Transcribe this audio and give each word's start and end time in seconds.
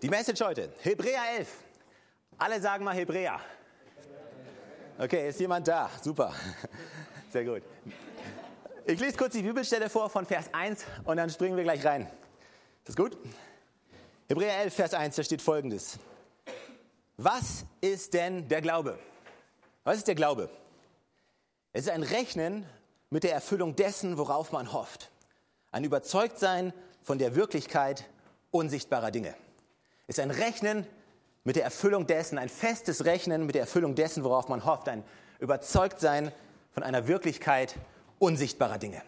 Die 0.00 0.08
Message 0.08 0.40
heute, 0.42 0.72
Hebräer 0.82 1.22
11. 1.38 1.48
Alle 2.38 2.60
sagen 2.60 2.84
mal 2.84 2.94
Hebräer. 2.94 3.40
Okay, 4.96 5.28
ist 5.28 5.40
jemand 5.40 5.66
da? 5.66 5.90
Super. 6.00 6.32
Sehr 7.32 7.44
gut. 7.44 7.62
Ich 8.86 9.00
lese 9.00 9.16
kurz 9.16 9.32
die 9.32 9.42
Bibelstelle 9.42 9.90
vor 9.90 10.08
von 10.08 10.24
Vers 10.24 10.50
1 10.52 10.84
und 11.02 11.16
dann 11.16 11.28
springen 11.30 11.56
wir 11.56 11.64
gleich 11.64 11.84
rein. 11.84 12.02
Ist 12.02 12.90
das 12.90 12.96
gut? 12.96 13.18
Hebräer 14.28 14.58
11, 14.58 14.74
Vers 14.74 14.94
1, 14.94 15.16
da 15.16 15.24
steht 15.24 15.42
folgendes. 15.42 15.98
Was 17.16 17.64
ist 17.80 18.14
denn 18.14 18.46
der 18.48 18.60
Glaube? 18.60 19.00
Was 19.82 19.96
ist 19.96 20.06
der 20.06 20.14
Glaube? 20.14 20.48
Es 21.72 21.86
ist 21.86 21.90
ein 21.90 22.04
Rechnen 22.04 22.64
mit 23.10 23.24
der 23.24 23.32
Erfüllung 23.32 23.74
dessen, 23.74 24.16
worauf 24.16 24.52
man 24.52 24.72
hofft. 24.72 25.10
Ein 25.72 25.82
Überzeugtsein 25.82 26.72
von 27.02 27.18
der 27.18 27.34
Wirklichkeit 27.34 28.04
unsichtbarer 28.52 29.10
Dinge. 29.10 29.34
Ist 30.08 30.18
ein 30.18 30.30
Rechnen 30.30 30.86
mit 31.44 31.56
der 31.56 31.64
Erfüllung 31.64 32.06
dessen, 32.06 32.38
ein 32.38 32.48
festes 32.48 33.04
Rechnen 33.04 33.46
mit 33.46 33.54
der 33.54 33.62
Erfüllung 33.62 33.94
dessen, 33.94 34.24
worauf 34.24 34.48
man 34.48 34.64
hofft, 34.64 34.88
ein 34.88 35.04
Überzeugtsein 35.38 36.32
von 36.72 36.82
einer 36.82 37.06
Wirklichkeit 37.06 37.76
unsichtbarer 38.18 38.78
Dinge. 38.78 39.02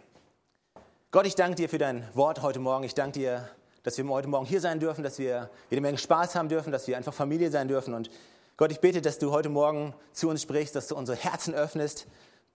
Gott, 1.11 1.27
ich 1.27 1.35
danke 1.35 1.57
dir 1.57 1.69
für 1.69 1.79
dein 1.79 2.09
Wort 2.15 2.43
heute 2.43 2.61
Morgen. 2.61 2.85
Ich 2.85 2.95
danke 2.95 3.19
dir, 3.19 3.49
dass 3.83 3.99
wir 3.99 4.07
heute 4.09 4.29
Morgen 4.29 4.47
hier 4.47 4.61
sein 4.61 4.79
dürfen, 4.79 5.03
dass 5.03 5.19
wir 5.19 5.51
jede 5.69 5.83
Menge 5.83 5.99
Spaß 5.99 6.35
haben 6.35 6.49
dürfen, 6.49 6.71
dass 6.71 6.87
wir 6.87 6.97
einfach 6.97 7.15
Familie 7.15 7.51
sein 7.51 7.67
dürfen. 7.67 7.95
Und 7.95 8.11
Gott, 8.57 8.71
ich 8.71 8.81
bete, 8.81 9.01
dass 9.01 9.19
du 9.19 9.33
heute 9.33 9.49
Morgen 9.49 9.95
zu 10.13 10.29
uns 10.29 10.43
sprichst, 10.43 10.77
dass 10.77 10.89
du 10.89 10.97
unsere 10.97 11.19
Herzen 11.19 11.55
öffnest, 11.55 12.07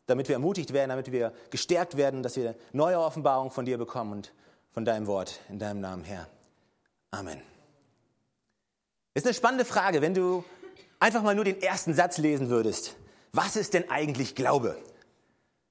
damit 0.06 0.28
wir 0.28 0.36
ermutigt 0.36 0.72
werden, 0.72 0.90
damit 0.90 1.12
wir 1.12 1.34
gestärkt 1.50 1.98
werden, 1.98 2.22
dass 2.24 2.36
wir 2.36 2.56
neue 2.74 3.00
Offenbarungen 3.00 3.52
von 3.52 3.66
dir 3.66 3.78
bekommen 3.78 4.12
und 4.14 4.34
von 4.72 4.86
deinem 4.86 5.08
Wort 5.08 5.40
in 5.50 5.58
deinem 5.60 5.82
Namen, 5.82 6.04
Herr. 6.04 6.28
Amen. 7.12 7.55
Ist 9.16 9.26
eine 9.26 9.34
spannende 9.34 9.64
Frage, 9.64 10.02
wenn 10.02 10.14
du 10.14 10.44
einfach 11.00 11.24
mal 11.24 11.36
nur 11.36 11.46
den 11.46 11.62
ersten 11.62 11.94
Satz 11.94 12.18
lesen 12.18 12.50
würdest. 12.50 12.98
Was 13.32 13.56
ist 13.56 13.74
denn 13.74 13.90
eigentlich 13.90 14.36
Glaube? 14.36 14.76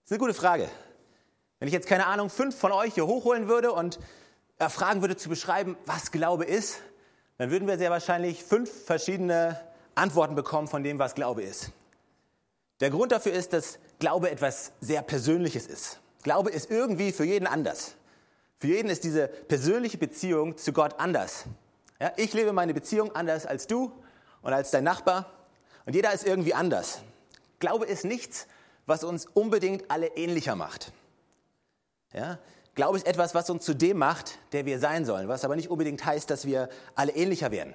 Ist 0.02 0.12
eine 0.12 0.18
gute 0.18 0.32
Frage. 0.32 0.66
Wenn 1.58 1.68
ich 1.68 1.74
jetzt, 1.74 1.86
keine 1.86 2.06
Ahnung, 2.06 2.30
fünf 2.30 2.58
von 2.58 2.72
euch 2.72 2.94
hier 2.94 3.06
hochholen 3.06 3.46
würde 3.46 3.72
und 3.72 3.98
äh, 4.58 4.70
fragen 4.70 5.02
würde 5.02 5.18
zu 5.18 5.28
beschreiben, 5.28 5.76
was 5.84 6.10
Glaube 6.10 6.46
ist, 6.46 6.80
dann 7.36 7.50
würden 7.50 7.68
wir 7.68 7.76
sehr 7.76 7.90
wahrscheinlich 7.90 8.42
fünf 8.42 8.70
verschiedene 8.86 9.60
Antworten 9.94 10.36
bekommen 10.36 10.66
von 10.66 10.82
dem, 10.82 10.98
was 10.98 11.14
Glaube 11.14 11.42
ist. 11.42 11.70
Der 12.80 12.88
Grund 12.88 13.12
dafür 13.12 13.32
ist, 13.32 13.52
dass 13.52 13.78
Glaube 13.98 14.30
etwas 14.30 14.72
sehr 14.80 15.02
Persönliches 15.02 15.66
ist. 15.66 16.00
Glaube 16.22 16.48
ist 16.48 16.70
irgendwie 16.70 17.12
für 17.12 17.24
jeden 17.24 17.46
anders. 17.46 17.94
Für 18.58 18.68
jeden 18.68 18.88
ist 18.88 19.04
diese 19.04 19.28
persönliche 19.28 19.98
Beziehung 19.98 20.56
zu 20.56 20.72
Gott 20.72 20.98
anders. 20.98 21.44
Ja, 22.00 22.12
ich 22.16 22.32
lebe 22.32 22.52
meine 22.52 22.74
Beziehung 22.74 23.14
anders 23.14 23.46
als 23.46 23.66
du 23.66 23.92
und 24.42 24.52
als 24.52 24.70
dein 24.70 24.84
Nachbar 24.84 25.30
und 25.86 25.94
jeder 25.94 26.12
ist 26.12 26.26
irgendwie 26.26 26.54
anders. 26.54 27.00
Glaube 27.58 27.86
ist 27.86 28.04
nichts, 28.04 28.46
was 28.86 29.04
uns 29.04 29.26
unbedingt 29.26 29.90
alle 29.90 30.08
ähnlicher 30.08 30.56
macht. 30.56 30.92
Ja, 32.12 32.38
Glaube 32.74 32.96
ist 32.96 33.06
etwas, 33.06 33.34
was 33.34 33.48
uns 33.50 33.64
zu 33.64 33.74
dem 33.74 33.98
macht, 33.98 34.38
der 34.52 34.66
wir 34.66 34.78
sein 34.78 35.04
sollen, 35.04 35.28
was 35.28 35.44
aber 35.44 35.56
nicht 35.56 35.70
unbedingt 35.70 36.04
heißt, 36.04 36.28
dass 36.30 36.44
wir 36.44 36.68
alle 36.94 37.12
ähnlicher 37.12 37.50
werden. 37.50 37.74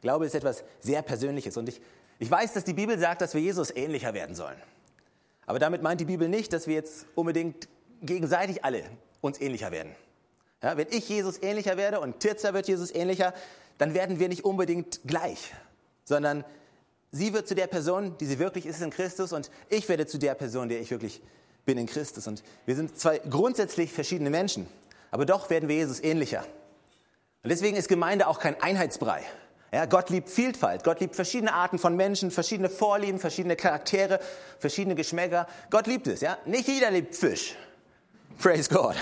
Glaube 0.00 0.26
ist 0.26 0.34
etwas 0.34 0.64
sehr 0.80 1.02
Persönliches 1.02 1.56
und 1.56 1.68
ich, 1.68 1.80
ich 2.18 2.30
weiß, 2.30 2.52
dass 2.52 2.64
die 2.64 2.72
Bibel 2.72 2.98
sagt, 2.98 3.20
dass 3.20 3.34
wir 3.34 3.40
Jesus 3.40 3.70
ähnlicher 3.70 4.14
werden 4.14 4.34
sollen. 4.34 4.60
Aber 5.46 5.58
damit 5.58 5.82
meint 5.82 6.00
die 6.00 6.04
Bibel 6.04 6.28
nicht, 6.28 6.52
dass 6.52 6.66
wir 6.66 6.74
jetzt 6.74 7.06
unbedingt 7.14 7.68
gegenseitig 8.00 8.64
alle 8.64 8.84
uns 9.20 9.40
ähnlicher 9.40 9.70
werden. 9.70 9.94
Ja, 10.62 10.76
wenn 10.76 10.86
ich 10.90 11.08
Jesus 11.08 11.42
ähnlicher 11.42 11.76
werde 11.76 12.00
und 12.00 12.20
Tirza 12.20 12.54
wird 12.54 12.68
Jesus 12.68 12.94
ähnlicher, 12.94 13.34
dann 13.78 13.94
werden 13.94 14.18
wir 14.20 14.28
nicht 14.28 14.44
unbedingt 14.44 15.00
gleich, 15.04 15.52
sondern 16.04 16.44
sie 17.10 17.32
wird 17.32 17.48
zu 17.48 17.54
der 17.54 17.66
Person, 17.66 18.16
die 18.18 18.26
sie 18.26 18.38
wirklich 18.38 18.66
ist 18.66 18.80
in 18.80 18.90
Christus 18.90 19.32
und 19.32 19.50
ich 19.68 19.88
werde 19.88 20.06
zu 20.06 20.18
der 20.18 20.34
Person, 20.34 20.68
der 20.68 20.80
ich 20.80 20.90
wirklich 20.90 21.20
bin 21.64 21.78
in 21.78 21.86
Christus. 21.86 22.26
Und 22.26 22.42
wir 22.64 22.76
sind 22.76 22.98
zwei 22.98 23.18
grundsätzlich 23.18 23.92
verschiedene 23.92 24.30
Menschen, 24.30 24.66
aber 25.10 25.26
doch 25.26 25.50
werden 25.50 25.68
wir 25.68 25.76
Jesus 25.76 26.00
ähnlicher. 26.02 26.44
Und 27.42 27.50
deswegen 27.50 27.76
ist 27.76 27.88
Gemeinde 27.88 28.28
auch 28.28 28.38
kein 28.38 28.60
Einheitsbrei. 28.62 29.22
Ja, 29.72 29.86
Gott 29.86 30.10
liebt 30.10 30.28
Vielfalt. 30.28 30.84
Gott 30.84 31.00
liebt 31.00 31.16
verschiedene 31.16 31.54
Arten 31.54 31.78
von 31.78 31.96
Menschen, 31.96 32.30
verschiedene 32.30 32.68
Vorlieben, 32.68 33.18
verschiedene 33.18 33.56
Charaktere, 33.56 34.20
verschiedene 34.58 34.94
Geschmäcker. 34.94 35.48
Gott 35.70 35.86
liebt 35.86 36.06
es. 36.06 36.20
Ja? 36.20 36.36
Nicht 36.44 36.68
jeder 36.68 36.90
liebt 36.90 37.16
Fisch. 37.16 37.56
Praise 38.38 38.68
God. 38.68 38.96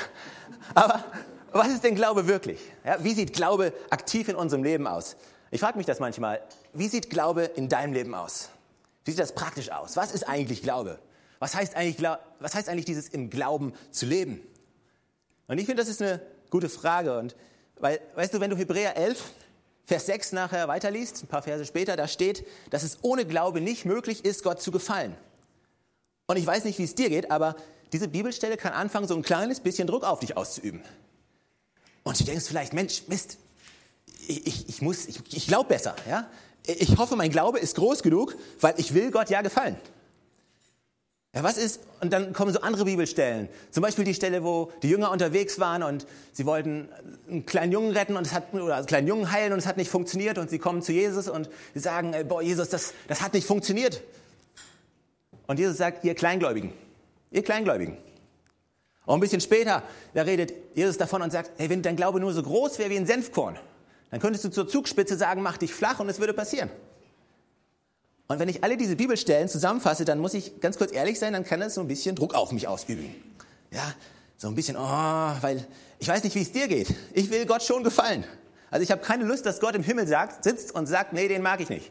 Aber 0.75 1.05
was 1.53 1.69
ist 1.69 1.85
denn 1.85 1.95
Glaube 1.95 2.27
wirklich? 2.27 2.61
Ja, 2.85 3.03
wie 3.03 3.15
sieht 3.15 3.33
Glaube 3.33 3.73
aktiv 3.91 4.29
in 4.29 4.37
unserem 4.37 4.63
Leben 4.63 4.87
aus? 4.87 5.17
Ich 5.51 5.61
frage 5.61 5.79
mich 5.79 5.87
das 5.87 5.99
manchmal. 5.99 6.43
Wie 6.73 6.89
sieht 6.89 7.11
Glaube 7.11 7.43
in 7.43 7.69
deinem 7.69 7.93
Leben 7.93 8.15
aus? 8.15 8.51
Wie 9.05 9.11
sieht 9.11 9.21
das 9.21 9.35
praktisch 9.35 9.71
aus? 9.71 9.97
Was 9.97 10.13
ist 10.13 10.29
eigentlich 10.29 10.63
Glaube? 10.63 10.99
Was 11.39 11.55
heißt 11.55 11.75
eigentlich, 11.75 12.07
was 12.39 12.55
heißt 12.55 12.69
eigentlich 12.69 12.85
dieses 12.85 13.09
im 13.09 13.31
Glauben 13.31 13.73
zu 13.91 14.07
leben? 14.07 14.41
Und 15.49 15.59
ich 15.59 15.67
finde, 15.67 15.83
das 15.83 15.89
ist 15.89 16.03
eine 16.03 16.21
gute 16.51 16.69
Frage. 16.69 17.19
Und 17.19 17.35
weil, 17.79 18.01
weißt 18.15 18.35
du, 18.35 18.41
wenn 18.41 18.51
du 18.51 18.57
Hebräer 18.57 18.97
11, 18.97 19.23
Vers 19.87 20.07
6 20.07 20.33
nachher 20.33 20.69
weiterliest, 20.69 21.25
ein 21.25 21.27
paar 21.27 21.43
Verse 21.43 21.65
später, 21.65 21.97
da 21.97 22.07
steht, 22.07 22.47
dass 22.71 22.85
es 22.85 22.99
ohne 23.03 23.25
Glaube 23.25 23.61
nicht 23.61 23.85
möglich 23.85 24.25
ist, 24.25 24.45
Gott 24.45 24.63
zu 24.63 24.71
gefallen. 24.71 25.17
Und 26.27 26.37
ich 26.37 26.47
weiß 26.47 26.65
nicht, 26.65 26.79
wie 26.79 26.85
es 26.85 26.95
dir 26.95 27.09
geht, 27.09 27.33
aber 27.33 27.57
diese 27.93 28.07
Bibelstelle 28.07 28.57
kann 28.57 28.73
anfangen, 28.73 29.09
so 29.09 29.17
ein 29.17 29.23
kleines 29.23 29.59
bisschen 29.59 29.89
Druck 29.89 30.05
auf 30.05 30.21
dich 30.21 30.37
auszuüben. 30.37 30.81
Und 32.11 32.19
du 32.19 32.25
denkst 32.25 32.47
vielleicht, 32.49 32.73
Mensch, 32.73 33.05
Mist, 33.07 33.39
ich, 34.27 34.69
ich, 34.69 34.83
muss, 34.83 35.07
ich, 35.07 35.21
ich 35.33 35.47
glaube 35.47 35.69
besser. 35.69 35.95
Ja? 36.09 36.29
Ich 36.67 36.99
hoffe, 36.99 37.15
mein 37.15 37.31
Glaube 37.31 37.61
ist 37.61 37.77
groß 37.77 38.03
genug, 38.03 38.35
weil 38.61 38.75
ich 38.79 38.95
will 38.95 39.13
Gott 39.13 39.31
ja 39.31 39.43
gefallen. 39.43 39.77
Ja, 41.33 41.45
was 41.45 41.57
ist, 41.57 41.79
und 42.01 42.13
dann 42.13 42.33
kommen 42.33 42.53
so 42.53 42.63
andere 42.63 42.87
Bibelstellen. 42.87 43.49
Zum 43.71 43.83
Beispiel 43.85 44.05
die 44.05 44.15
Stelle, 44.15 44.43
wo 44.43 44.73
die 44.83 44.89
Jünger 44.89 45.13
unterwegs 45.13 45.61
waren 45.61 45.85
und 45.85 46.05
sie 46.33 46.47
wollten 46.47 46.89
einen 47.29 47.47
kleinen 47.47 47.71
Jungen 47.71 47.93
retten 47.93 48.17
und 48.17 48.27
es 48.27 48.33
hat, 48.33 48.53
oder 48.55 48.75
einen 48.75 48.87
kleinen 48.87 49.07
Jungen 49.07 49.31
heilen 49.31 49.53
und 49.53 49.61
es 49.61 49.67
hat 49.69 49.77
nicht 49.77 49.89
funktioniert 49.89 50.37
und 50.37 50.51
sie 50.51 50.59
kommen 50.59 50.83
zu 50.83 50.91
Jesus 50.91 51.29
und 51.29 51.49
sie 51.75 51.81
sagen, 51.81 52.13
boah, 52.27 52.43
Jesus, 52.43 52.71
das, 52.71 52.93
das 53.07 53.21
hat 53.21 53.35
nicht 53.35 53.47
funktioniert. 53.47 54.03
Und 55.47 55.61
Jesus 55.61 55.77
sagt, 55.77 56.05
ihr 56.05 56.17
Kleingläubigen, 56.17 56.73
ihr 57.31 57.45
Kleingläubigen, 57.45 57.99
auch 59.11 59.15
ein 59.15 59.21
bisschen 59.21 59.41
später, 59.41 59.83
da 60.15 60.23
redet 60.23 60.53
Jesus 60.77 60.97
davon 60.97 61.21
und 61.21 61.33
sagt, 61.33 61.51
hey, 61.57 61.69
wenn 61.69 61.83
dein 61.83 61.97
Glaube 61.97 62.21
nur 62.21 62.33
so 62.33 62.45
groß 62.45 62.79
wäre 62.79 62.91
wie 62.91 62.97
ein 62.97 63.07
Senfkorn, 63.07 63.59
dann 64.13 64.21
könntest 64.21 64.45
du 64.45 64.51
zur 64.51 64.69
Zugspitze 64.69 65.17
sagen, 65.17 65.43
mach 65.43 65.57
dich 65.57 65.75
flach 65.75 65.99
und 65.99 66.09
es 66.09 66.21
würde 66.21 66.33
passieren. 66.33 66.71
Und 68.29 68.39
wenn 68.39 68.49
ich 68.49 68.63
alle 68.63 68.77
diese 68.77 68.95
Bibelstellen 68.95 69.49
zusammenfasse, 69.49 70.05
dann 70.05 70.21
muss 70.21 70.35
ich 70.35 70.61
ganz 70.61 70.79
kurz 70.79 70.93
ehrlich 70.93 71.19
sein, 71.19 71.33
dann 71.33 71.43
kann 71.43 71.59
das 71.59 71.75
so 71.75 71.81
ein 71.81 71.89
bisschen 71.89 72.15
Druck 72.15 72.35
auf 72.35 72.53
mich 72.53 72.69
ausüben. 72.69 73.13
Ja, 73.73 73.95
so 74.37 74.47
ein 74.47 74.55
bisschen, 74.55 74.77
oh, 74.77 74.81
weil 75.41 75.67
ich 75.99 76.07
weiß 76.07 76.23
nicht, 76.23 76.37
wie 76.37 76.43
es 76.43 76.53
dir 76.53 76.69
geht. 76.69 76.95
Ich 77.13 77.31
will 77.31 77.47
Gott 77.47 77.65
schon 77.65 77.83
gefallen. 77.83 78.23
Also 78.71 78.85
ich 78.85 78.93
habe 78.93 79.03
keine 79.03 79.25
Lust, 79.25 79.45
dass 79.45 79.59
Gott 79.59 79.75
im 79.75 79.83
Himmel 79.83 80.07
sagt, 80.07 80.45
sitzt 80.45 80.73
und 80.73 80.87
sagt, 80.87 81.13
nee, 81.15 81.27
den 81.27 81.43
mag 81.43 81.61
ich 81.61 81.69
nicht. 81.69 81.91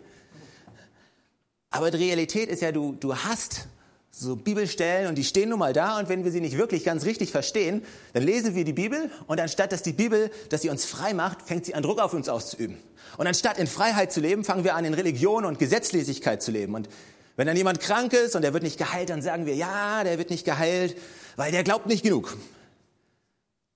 Aber 1.70 1.92
die 1.92 1.98
Realität 1.98 2.48
ist 2.48 2.62
ja, 2.62 2.72
du, 2.72 2.94
du 2.94 3.14
hast 3.14 3.68
so 4.12 4.36
Bibelstellen 4.36 5.08
und 5.08 5.18
die 5.18 5.24
stehen 5.24 5.50
nun 5.50 5.60
mal 5.60 5.74
da 5.74 6.00
und 6.00 6.10
wenn 6.10 6.24
wir 6.24 6.32
sie 6.32 6.42
nicht 6.42 6.58
wirklich 6.58 6.84
ganz 6.84 7.06
richtig 7.06 7.32
verstehen, 7.32 7.84
dann 8.14 8.24
lesen 8.24 8.56
wir 8.56 8.66
die 8.66 8.74
Bibel 8.74 9.10
und 9.28 9.40
anstatt 9.40 9.72
dass 9.72 9.84
die 9.84 9.94
Bibel, 9.94 10.32
dass 10.50 10.62
sie 10.62 10.70
uns 10.70 10.86
frei 10.86 11.14
macht, 11.14 11.44
fängt 11.44 11.66
sie 11.66 11.76
an 11.76 11.84
Druck 11.84 12.00
auf 12.00 12.14
uns 12.14 12.28
auszuüben. 12.28 12.78
Und 13.18 13.28
anstatt 13.28 13.58
in 13.58 13.68
Freiheit 13.68 14.12
zu 14.12 14.20
leben, 14.20 14.44
fangen 14.44 14.64
wir 14.64 14.76
an 14.76 14.86
in 14.86 14.94
Religion 14.94 15.46
und 15.46 15.60
Gesetzlosigkeit 15.60 16.42
zu 16.42 16.52
leben. 16.52 16.76
Und 16.76 16.90
wenn 17.36 17.48
dann 17.48 17.58
jemand 17.58 17.80
krank 17.80 18.14
ist 18.14 18.36
und 18.36 18.42
der 18.42 18.54
wird 18.54 18.64
nicht 18.64 18.78
geheilt, 18.78 19.10
dann 19.10 19.22
sagen 19.22 19.46
wir, 19.46 19.56
ja, 19.56 20.04
der 20.04 20.18
wird 20.18 20.30
nicht 20.30 20.46
geheilt, 20.46 20.98
weil 21.36 21.52
der 21.52 21.64
glaubt 21.64 21.86
nicht 21.86 22.04
genug. 22.04 22.38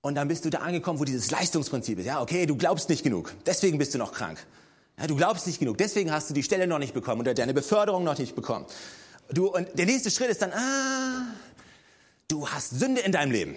Und 0.01 0.15
dann 0.15 0.27
bist 0.27 0.43
du 0.43 0.49
da 0.49 0.59
angekommen, 0.59 0.99
wo 0.99 1.05
dieses 1.05 1.31
Leistungsprinzip 1.31 1.99
ist. 1.99 2.05
Ja, 2.05 2.21
okay, 2.21 2.45
du 2.45 2.57
glaubst 2.57 2.89
nicht 2.89 3.03
genug, 3.03 3.33
deswegen 3.45 3.77
bist 3.77 3.93
du 3.93 3.97
noch 3.97 4.11
krank. 4.11 4.45
Ja, 4.99 5.07
du 5.07 5.15
glaubst 5.15 5.47
nicht 5.47 5.59
genug, 5.59 5.77
deswegen 5.77 6.11
hast 6.11 6.29
du 6.29 6.33
die 6.33 6.43
Stelle 6.43 6.67
noch 6.67 6.77
nicht 6.77 6.93
bekommen 6.93 7.21
oder 7.21 7.33
deine 7.33 7.53
Beförderung 7.53 8.03
noch 8.03 8.17
nicht 8.17 8.35
bekommen. 8.35 8.65
Du, 9.31 9.47
und 9.47 9.67
der 9.77 9.85
nächste 9.85 10.11
Schritt 10.11 10.29
ist 10.29 10.41
dann, 10.41 10.51
ah, 10.51 11.27
du 12.27 12.47
hast 12.47 12.71
Sünde 12.71 13.01
in 13.01 13.11
deinem 13.11 13.31
Leben. 13.31 13.55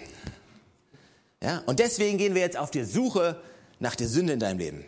Ja, 1.41 1.61
und 1.65 1.79
deswegen 1.79 2.17
gehen 2.17 2.33
wir 2.33 2.41
jetzt 2.41 2.57
auf 2.57 2.71
die 2.71 2.83
Suche 2.83 3.39
nach 3.79 3.95
der 3.95 4.07
Sünde 4.07 4.33
in 4.33 4.39
deinem 4.39 4.59
Leben. 4.59 4.85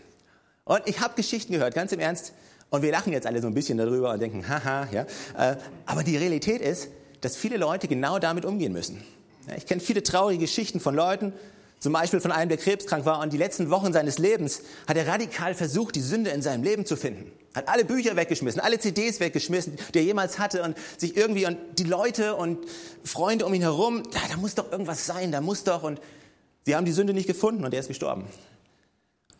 Und 0.65 0.81
ich 0.85 0.99
habe 0.99 1.15
Geschichten 1.15 1.53
gehört, 1.53 1.73
ganz 1.73 1.91
im 1.91 1.99
Ernst, 1.99 2.33
und 2.69 2.81
wir 2.81 2.91
lachen 2.91 3.13
jetzt 3.13 3.25
alle 3.25 3.41
so 3.41 3.47
ein 3.47 3.53
bisschen 3.53 3.77
darüber 3.77 4.11
und 4.11 4.19
denken, 4.19 4.47
haha, 4.47 4.87
ja. 4.91 5.05
Äh, 5.37 5.57
aber 5.85 6.03
die 6.03 6.17
Realität 6.17 6.61
ist, 6.61 6.89
dass 7.21 7.35
viele 7.35 7.57
Leute 7.57 7.87
genau 7.87 8.19
damit 8.19 8.45
umgehen 8.45 8.71
müssen. 8.71 9.03
Ich 9.57 9.65
kenne 9.65 9.81
viele 9.81 10.03
traurige 10.03 10.41
Geschichten 10.41 10.79
von 10.79 10.93
Leuten, 10.93 11.33
zum 11.79 11.93
Beispiel 11.93 12.19
von 12.19 12.31
einem, 12.31 12.49
der 12.49 12.57
krebskrank 12.57 13.05
war 13.05 13.21
und 13.21 13.31
die 13.31 13.37
letzten 13.37 13.69
Wochen 13.69 13.93
seines 13.93 14.17
Lebens 14.17 14.61
hat 14.85 14.97
er 14.97 15.07
radikal 15.07 15.55
versucht, 15.55 15.95
die 15.95 16.01
Sünde 16.01 16.29
in 16.31 16.41
seinem 16.41 16.63
Leben 16.63 16.85
zu 16.85 16.97
finden. 16.97 17.31
Hat 17.55 17.69
alle 17.69 17.85
Bücher 17.85 18.15
weggeschmissen, 18.15 18.59
alle 18.59 18.79
CDs 18.79 19.19
weggeschmissen, 19.19 19.77
die 19.93 19.99
er 19.99 20.03
jemals 20.03 20.39
hatte 20.39 20.61
und 20.61 20.77
sich 20.97 21.15
irgendwie 21.15 21.45
und 21.45 21.57
die 21.77 21.83
Leute 21.83 22.35
und 22.35 22.59
Freunde 23.03 23.45
um 23.45 23.53
ihn 23.53 23.61
herum, 23.61 24.03
da, 24.11 24.19
da 24.29 24.37
muss 24.37 24.55
doch 24.55 24.71
irgendwas 24.71 25.05
sein, 25.05 25.31
da 25.31 25.39
muss 25.39 25.63
doch 25.63 25.83
und 25.83 26.01
sie 26.65 26.75
haben 26.75 26.85
die 26.85 26.91
Sünde 26.91 27.13
nicht 27.13 27.27
gefunden 27.27 27.63
und 27.63 27.73
er 27.73 27.79
ist 27.79 27.87
gestorben. 27.87 28.25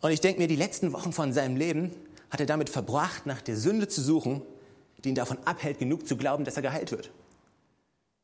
Und 0.00 0.10
ich 0.10 0.20
denke 0.20 0.40
mir, 0.40 0.48
die 0.48 0.56
letzten 0.56 0.94
Wochen 0.94 1.12
von 1.12 1.32
seinem 1.34 1.56
Leben 1.56 1.92
hat 2.30 2.40
er 2.40 2.46
damit 2.46 2.70
verbracht, 2.70 3.26
nach 3.26 3.42
der 3.42 3.56
Sünde 3.56 3.86
zu 3.86 4.00
suchen, 4.00 4.40
die 5.04 5.10
ihn 5.10 5.14
davon 5.14 5.36
abhält, 5.44 5.78
genug 5.78 6.06
zu 6.06 6.16
glauben, 6.16 6.44
dass 6.44 6.56
er 6.56 6.62
geheilt 6.62 6.90
wird. 6.90 7.10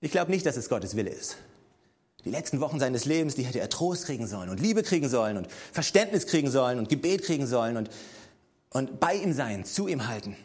Ich 0.01 0.11
glaube 0.11 0.31
nicht, 0.31 0.47
dass 0.47 0.57
es 0.57 0.69
Gottes 0.69 0.97
Wille 0.97 1.11
ist. 1.11 1.37
Die 2.27 2.33
letzten 2.33 2.61
Wochen 2.61 2.81
seines 2.81 3.05
Lebens, 3.05 3.37
die 3.37 3.45
hätte 3.45 3.61
er 3.61 3.69
Trost 3.69 4.07
kriegen 4.07 4.27
sollen 4.27 4.51
und 4.51 4.59
Liebe 4.59 4.83
kriegen 4.83 5.09
sollen 5.09 5.37
und 5.37 5.47
Verständnis 5.73 6.27
kriegen 6.27 6.51
sollen 6.51 6.81
und 6.81 6.89
Gebet 6.89 7.23
kriegen 7.23 7.47
sollen 7.47 7.77
und, 7.77 7.89
und 8.71 8.99
bei 8.99 9.15
ihm 9.15 9.33
sein, 9.33 9.65
zu 9.65 9.87
ihm 9.87 10.09
halten. 10.09 10.37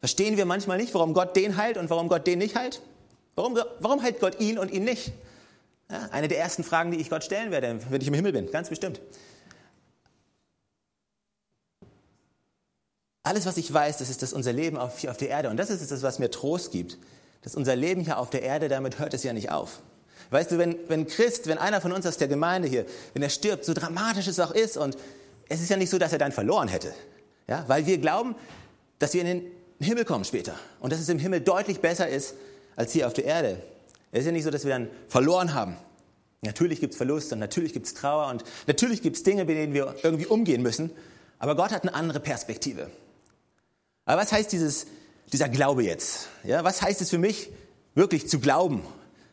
Verstehen 0.00 0.36
wir 0.36 0.44
manchmal 0.44 0.76
nicht, 0.76 0.92
warum 0.92 1.14
Gott 1.14 1.34
den 1.36 1.56
heilt 1.56 1.78
und 1.78 1.88
warum 1.88 2.08
Gott 2.08 2.26
den 2.26 2.38
nicht 2.38 2.54
heilt? 2.54 2.82
Warum, 3.34 3.58
warum 3.80 4.02
heilt 4.02 4.20
Gott 4.20 4.38
ihn 4.38 4.58
und 4.58 4.70
ihn 4.70 4.84
nicht? 4.84 5.14
Ja, 5.90 6.10
eine 6.10 6.28
der 6.28 6.38
ersten 6.38 6.64
Fragen, 6.64 6.90
die 6.90 6.98
ich 6.98 7.08
Gott 7.08 7.24
stellen 7.24 7.50
werde, 7.50 7.80
wenn 7.88 8.02
ich 8.02 8.08
im 8.08 8.14
Himmel 8.14 8.32
bin, 8.32 8.50
ganz 8.50 8.68
bestimmt. 8.68 9.00
Alles, 13.22 13.46
was 13.46 13.56
ich 13.56 13.72
weiß, 13.72 13.96
das 13.96 14.10
ist, 14.10 14.20
dass 14.20 14.34
unser 14.34 14.52
Leben 14.52 14.76
auf, 14.76 14.98
hier 14.98 15.10
auf 15.10 15.16
der 15.16 15.30
Erde, 15.30 15.48
und 15.48 15.56
das 15.56 15.70
ist 15.70 15.90
es, 15.90 16.02
was 16.02 16.18
mir 16.18 16.30
Trost 16.30 16.72
gibt, 16.72 16.98
dass 17.40 17.54
unser 17.54 17.74
Leben 17.74 18.02
hier 18.02 18.18
auf 18.18 18.28
der 18.28 18.42
Erde, 18.42 18.68
damit 18.68 18.98
hört 18.98 19.14
es 19.14 19.22
ja 19.22 19.32
nicht 19.32 19.50
auf. 19.50 19.80
Weißt 20.30 20.50
du, 20.50 20.58
wenn, 20.58 20.76
wenn 20.88 21.06
Christ, 21.06 21.46
wenn 21.46 21.58
einer 21.58 21.80
von 21.80 21.92
uns 21.92 22.06
aus 22.06 22.16
der 22.16 22.28
Gemeinde 22.28 22.68
hier, 22.68 22.86
wenn 23.14 23.22
er 23.22 23.30
stirbt, 23.30 23.64
so 23.64 23.74
dramatisch 23.74 24.26
es 24.26 24.40
auch 24.40 24.50
ist, 24.50 24.76
und 24.76 24.96
es 25.48 25.60
ist 25.60 25.70
ja 25.70 25.76
nicht 25.76 25.90
so, 25.90 25.98
dass 25.98 26.12
er 26.12 26.18
dann 26.18 26.32
verloren 26.32 26.68
hätte. 26.68 26.92
Ja, 27.48 27.64
weil 27.68 27.86
wir 27.86 27.98
glauben, 27.98 28.34
dass 28.98 29.14
wir 29.14 29.20
in 29.22 29.26
den 29.26 29.46
Himmel 29.80 30.04
kommen 30.04 30.24
später. 30.24 30.54
Und 30.80 30.92
dass 30.92 31.00
es 31.00 31.08
im 31.08 31.18
Himmel 31.18 31.40
deutlich 31.40 31.80
besser 31.80 32.08
ist 32.08 32.34
als 32.74 32.92
hier 32.92 33.06
auf 33.06 33.12
der 33.12 33.24
Erde. 33.24 33.62
Es 34.10 34.20
ist 34.20 34.26
ja 34.26 34.32
nicht 34.32 34.44
so, 34.44 34.50
dass 34.50 34.64
wir 34.64 34.70
dann 34.72 34.88
verloren 35.08 35.54
haben. 35.54 35.76
Natürlich 36.42 36.80
gibt 36.80 36.92
es 36.92 36.96
Verlust 36.96 37.32
und 37.32 37.38
natürlich 37.38 37.72
gibt 37.72 37.86
es 37.86 37.94
Trauer 37.94 38.28
und 38.28 38.44
natürlich 38.66 39.02
gibt 39.02 39.16
es 39.16 39.22
Dinge, 39.22 39.44
mit 39.44 39.56
denen 39.56 39.74
wir 39.74 39.94
irgendwie 40.02 40.26
umgehen 40.26 40.62
müssen. 40.62 40.90
Aber 41.38 41.56
Gott 41.56 41.70
hat 41.70 41.82
eine 41.82 41.94
andere 41.94 42.20
Perspektive. 42.20 42.90
Aber 44.04 44.22
was 44.22 44.32
heißt 44.32 44.52
dieses, 44.52 44.86
dieser 45.32 45.48
Glaube 45.48 45.82
jetzt? 45.82 46.28
Ja, 46.44 46.64
was 46.64 46.82
heißt 46.82 47.00
es 47.00 47.10
für 47.10 47.18
mich, 47.18 47.50
wirklich 47.94 48.28
zu 48.28 48.38
glauben? 48.38 48.82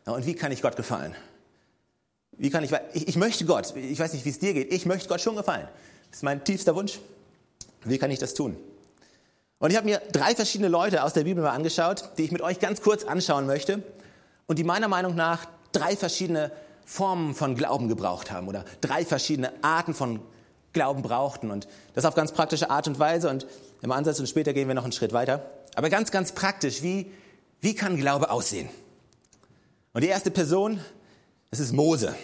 Und 0.05 0.25
wie 0.25 0.35
kann 0.35 0.51
ich 0.51 0.61
Gott 0.61 0.75
gefallen? 0.75 1.15
Wie 2.37 2.49
kann 2.49 2.63
ich, 2.63 2.71
ich, 2.93 3.07
ich 3.07 3.15
möchte 3.15 3.45
Gott, 3.45 3.75
ich 3.75 3.99
weiß 3.99 4.13
nicht, 4.13 4.25
wie 4.25 4.29
es 4.29 4.39
dir 4.39 4.53
geht, 4.53 4.73
ich 4.73 4.85
möchte 4.85 5.07
Gott 5.07 5.21
schon 5.21 5.35
gefallen. 5.35 5.67
Das 6.09 6.17
ist 6.17 6.23
mein 6.23 6.43
tiefster 6.43 6.75
Wunsch. 6.75 6.99
Wie 7.83 7.97
kann 7.97 8.11
ich 8.11 8.19
das 8.19 8.33
tun? 8.33 8.57
Und 9.59 9.69
ich 9.69 9.77
habe 9.77 9.85
mir 9.85 10.01
drei 10.11 10.35
verschiedene 10.35 10.67
Leute 10.67 11.03
aus 11.03 11.13
der 11.13 11.23
Bibel 11.23 11.43
mal 11.43 11.51
angeschaut, 11.51 12.09
die 12.17 12.23
ich 12.23 12.31
mit 12.31 12.41
euch 12.41 12.59
ganz 12.59 12.81
kurz 12.81 13.05
anschauen 13.05 13.45
möchte 13.45 13.81
und 14.45 14.59
die 14.59 14.63
meiner 14.63 14.87
Meinung 14.87 15.15
nach 15.15 15.45
drei 15.71 15.95
verschiedene 15.95 16.51
Formen 16.85 17.33
von 17.33 17.55
Glauben 17.55 17.87
gebraucht 17.87 18.31
haben 18.31 18.47
oder 18.47 18.65
drei 18.81 19.05
verschiedene 19.05 19.53
Arten 19.61 19.93
von 19.93 20.19
Glauben 20.73 21.01
brauchten 21.01 21.49
und 21.51 21.67
das 21.93 22.03
auf 22.03 22.15
ganz 22.15 22.31
praktische 22.33 22.69
Art 22.69 22.87
und 22.87 22.99
Weise 22.99 23.29
und 23.29 23.45
im 23.81 23.91
Ansatz 23.91 24.19
und 24.19 24.27
später 24.27 24.53
gehen 24.53 24.67
wir 24.67 24.75
noch 24.75 24.83
einen 24.83 24.91
Schritt 24.91 25.13
weiter. 25.13 25.49
Aber 25.75 25.89
ganz, 25.89 26.11
ganz 26.11 26.33
praktisch, 26.33 26.81
wie, 26.81 27.11
wie 27.61 27.75
kann 27.75 27.95
Glaube 27.95 28.31
aussehen? 28.31 28.69
Und 29.93 30.03
die 30.03 30.07
erste 30.07 30.31
Person, 30.31 30.79
das 31.51 31.59
ist 31.59 31.71
Mose. 31.71 32.15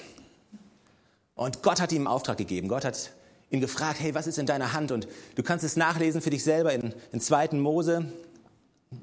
Und 1.35 1.61
Gott 1.61 1.79
hat 1.79 1.91
ihm 1.91 1.99
einen 1.99 2.07
Auftrag 2.07 2.37
gegeben. 2.37 2.67
Gott 2.67 2.83
hat 2.83 3.11
ihn 3.51 3.61
gefragt, 3.61 3.99
hey, 3.99 4.15
was 4.15 4.27
ist 4.27 4.39
in 4.39 4.47
deiner 4.47 4.73
Hand? 4.73 4.91
Und 4.91 5.07
du 5.35 5.43
kannst 5.43 5.63
es 5.63 5.75
nachlesen 5.75 6.21
für 6.21 6.31
dich 6.31 6.43
selber 6.43 6.73
in, 6.73 6.93
in 7.11 7.21
2. 7.21 7.49
Mose 7.53 8.11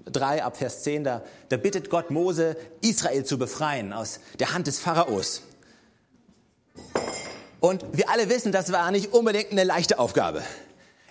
3 0.06 0.42
ab 0.42 0.56
Vers 0.56 0.82
10. 0.82 1.04
Da, 1.04 1.22
da 1.48 1.56
bittet 1.56 1.90
Gott 1.90 2.10
Mose, 2.10 2.56
Israel 2.80 3.24
zu 3.24 3.38
befreien 3.38 3.92
aus 3.92 4.20
der 4.40 4.52
Hand 4.52 4.66
des 4.66 4.80
Pharaos. 4.80 5.42
Und 7.60 7.84
wir 7.92 8.10
alle 8.10 8.28
wissen, 8.28 8.50
das 8.50 8.72
war 8.72 8.90
nicht 8.90 9.12
unbedingt 9.12 9.52
eine 9.52 9.64
leichte 9.64 9.98
Aufgabe. 10.00 10.42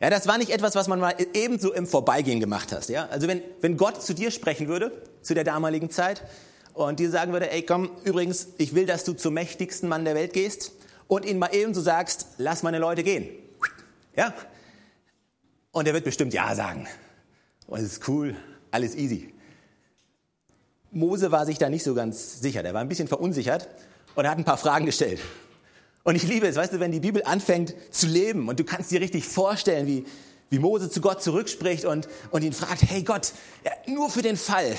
Ja, 0.02 0.10
das 0.10 0.28
war 0.28 0.38
nicht 0.38 0.52
etwas, 0.52 0.76
was 0.76 0.90
man 0.90 1.00
mal 1.00 1.16
ebenso 1.34 1.74
im 1.74 1.88
Vorbeigehen 1.88 2.42
gemacht 2.42 2.74
hat. 2.74 2.90
Ja? 2.90 3.08
Also 3.08 3.30
wenn, 3.30 3.42
wenn 3.62 3.78
Gott 3.78 4.04
zu 4.04 4.14
dir 4.14 4.30
sprechen 4.30 4.68
würde, 4.68 4.92
zu 5.22 5.34
der 5.34 5.46
damaligen 5.46 5.90
Zeit, 5.90 6.22
und 6.76 7.00
dir 7.00 7.10
sagen 7.10 7.34
würde, 7.34 7.52
ey 7.52 7.64
komm, 7.64 7.90
übrigens, 8.04 8.50
ich 8.58 8.76
will, 8.76 8.86
dass 8.86 9.04
du 9.04 9.14
zum 9.14 9.34
mächtigsten 9.34 9.90
Mann 9.90 10.06
der 10.06 10.14
Welt 10.14 10.34
gehst 10.34 10.74
und 11.08 11.26
ihn 11.26 11.40
mal 11.40 11.50
ebenso 11.54 11.82
sagst, 11.82 12.28
lass 12.38 12.64
meine 12.64 12.80
Leute 12.80 13.04
gehen. 13.04 13.30
Ja? 14.16 14.34
Und 15.72 15.88
er 15.88 15.94
wird 15.94 16.04
bestimmt 16.04 16.34
Ja 16.34 16.54
sagen. 16.56 16.88
Und 17.68 17.80
es 17.80 17.86
ist 17.86 18.08
cool, 18.08 18.36
alles 18.72 18.96
easy. 18.96 19.34
Mose 20.92 21.32
war 21.32 21.46
sich 21.46 21.58
da 21.58 21.70
nicht 21.70 21.84
so 21.84 21.94
ganz 21.94 22.40
sicher, 22.42 22.64
der 22.64 22.74
war 22.74 22.82
ein 22.82 22.88
bisschen 22.88 23.08
verunsichert 23.08 23.68
und 24.16 24.24
er 24.24 24.32
hat 24.32 24.38
ein 24.38 24.46
paar 24.46 24.58
Fragen 24.58 24.86
gestellt. 24.86 25.20
Und 26.04 26.16
ich 26.16 26.24
liebe 26.24 26.48
es, 26.48 26.56
weißt 26.56 26.74
du, 26.74 26.80
wenn 26.80 26.92
die 26.92 27.00
Bibel 27.00 27.24
anfängt 27.24 27.74
zu 27.92 28.08
leben 28.08 28.48
und 28.48 28.60
du 28.60 28.64
kannst 28.64 28.92
dir 28.92 29.02
richtig 29.02 29.26
vorstellen, 29.26 29.88
wie, 29.88 30.06
wie 30.50 30.60
Mose 30.60 30.90
zu 30.90 31.02
Gott 31.02 31.24
zurückspricht 31.24 31.84
und, 31.84 32.08
und 32.32 32.44
ihn 32.44 32.54
fragt, 32.54 32.84
hey 32.84 33.04
Gott, 33.04 33.34
nur 33.88 34.10
für 34.10 34.22
den 34.22 34.38
Fall, 34.38 34.78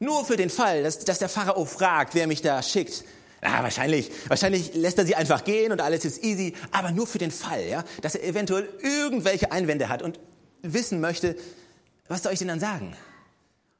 nur 0.00 0.24
für 0.24 0.36
den 0.36 0.50
Fall, 0.50 0.82
dass, 0.82 0.98
dass 0.98 1.18
der 1.18 1.28
Pharao 1.28 1.64
fragt, 1.64 2.14
wer 2.14 2.26
mich 2.26 2.42
da 2.42 2.62
schickt. 2.62 3.04
Ah, 3.42 3.62
wahrscheinlich, 3.62 4.10
wahrscheinlich 4.28 4.74
lässt 4.74 4.98
er 4.98 5.06
sie 5.06 5.14
einfach 5.14 5.44
gehen 5.44 5.72
und 5.72 5.80
alles 5.80 6.04
ist 6.04 6.22
easy, 6.24 6.54
aber 6.72 6.90
nur 6.90 7.06
für 7.06 7.18
den 7.18 7.30
Fall, 7.30 7.66
ja, 7.66 7.84
dass 8.02 8.14
er 8.14 8.24
eventuell 8.24 8.68
irgendwelche 8.82 9.52
Einwände 9.52 9.88
hat 9.88 10.02
und 10.02 10.18
wissen 10.62 11.00
möchte, 11.00 11.36
was 12.08 12.22
soll 12.22 12.32
ich 12.32 12.38
denn 12.38 12.48
dann 12.48 12.60
sagen? 12.60 12.96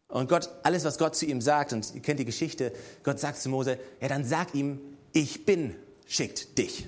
Und 0.08 0.28
Gott, 0.28 0.48
alles, 0.62 0.84
was 0.84 0.98
Gott 0.98 1.14
zu 1.14 1.26
ihm 1.26 1.40
sagt, 1.40 1.72
und 1.72 1.94
ihr 1.94 2.00
kennt 2.00 2.20
die 2.20 2.24
Geschichte, 2.24 2.72
Gott 3.02 3.20
sagt 3.20 3.40
zu 3.40 3.48
Mose, 3.48 3.78
ja, 4.00 4.08
dann 4.08 4.24
sag 4.24 4.54
ihm, 4.54 4.80
ich 5.12 5.44
bin 5.44 5.76
schickt 6.06 6.58
dich. 6.58 6.86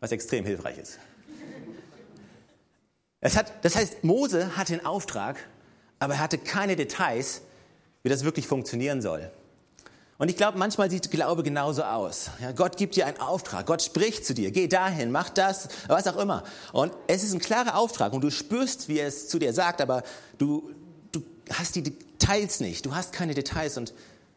Was 0.00 0.12
extrem 0.12 0.44
hilfreich 0.44 0.78
ist. 0.78 0.98
Es 3.20 3.36
hat, 3.36 3.52
das 3.64 3.76
heißt, 3.76 4.04
Mose 4.04 4.56
hatte 4.56 4.72
den 4.72 4.86
Auftrag, 4.86 5.36
aber 5.98 6.14
er 6.14 6.20
hatte 6.20 6.38
keine 6.38 6.76
Details, 6.76 7.42
wie 8.02 8.08
das 8.08 8.24
wirklich 8.24 8.46
funktionieren 8.46 9.02
soll. 9.02 9.30
Und 10.18 10.28
ich 10.28 10.36
glaube, 10.36 10.58
manchmal 10.58 10.90
sieht 10.90 11.10
Glaube 11.10 11.42
genauso 11.42 11.82
aus. 11.82 12.30
Ja, 12.42 12.52
Gott 12.52 12.76
gibt 12.76 12.96
dir 12.96 13.06
einen 13.06 13.18
Auftrag, 13.20 13.66
Gott 13.66 13.82
spricht 13.82 14.26
zu 14.26 14.34
dir, 14.34 14.50
geh 14.50 14.68
dahin, 14.68 15.10
mach 15.10 15.30
das, 15.30 15.68
was 15.88 16.06
auch 16.06 16.18
immer. 16.18 16.44
Und 16.72 16.92
es 17.06 17.22
ist 17.22 17.32
ein 17.32 17.38
klarer 17.38 17.76
Auftrag 17.76 18.12
und 18.12 18.20
du 18.20 18.30
spürst, 18.30 18.88
wie 18.88 18.98
er 18.98 19.08
es 19.08 19.28
zu 19.28 19.38
dir 19.38 19.54
sagt, 19.54 19.80
aber 19.80 20.02
du, 20.36 20.74
du 21.12 21.22
hast 21.54 21.74
die 21.74 21.82
Details 21.82 22.60
nicht, 22.60 22.84
du 22.84 22.94
hast 22.94 23.14
keine 23.14 23.34
Details. 23.34 23.78
Und 23.78 23.94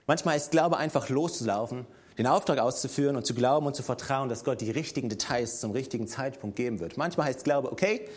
manchmal 0.08 0.38
ist 0.38 0.52
Glaube 0.52 0.78
einfach 0.78 1.10
loszulaufen 1.10 1.86
den 2.18 2.28
Auftrag 2.28 2.60
auszuführen 2.60 3.16
und 3.16 3.26
zu 3.26 3.34
glauben 3.34 3.66
und 3.66 3.76
zu 3.76 3.84
vertrauen, 3.84 4.30
dass 4.30 4.44
Gott 4.44 4.62
die 4.62 4.72
richtigen 4.72 5.10
Details 5.10 5.60
zum 5.60 5.72
richtigen 5.72 6.08
Zeitpunkt 6.08 6.56
geben 6.56 6.80
wird. 6.80 6.98
Manchmal 6.98 7.28
heißt 7.28 7.44
Glaube, 7.44 7.72
okay, 7.72 8.08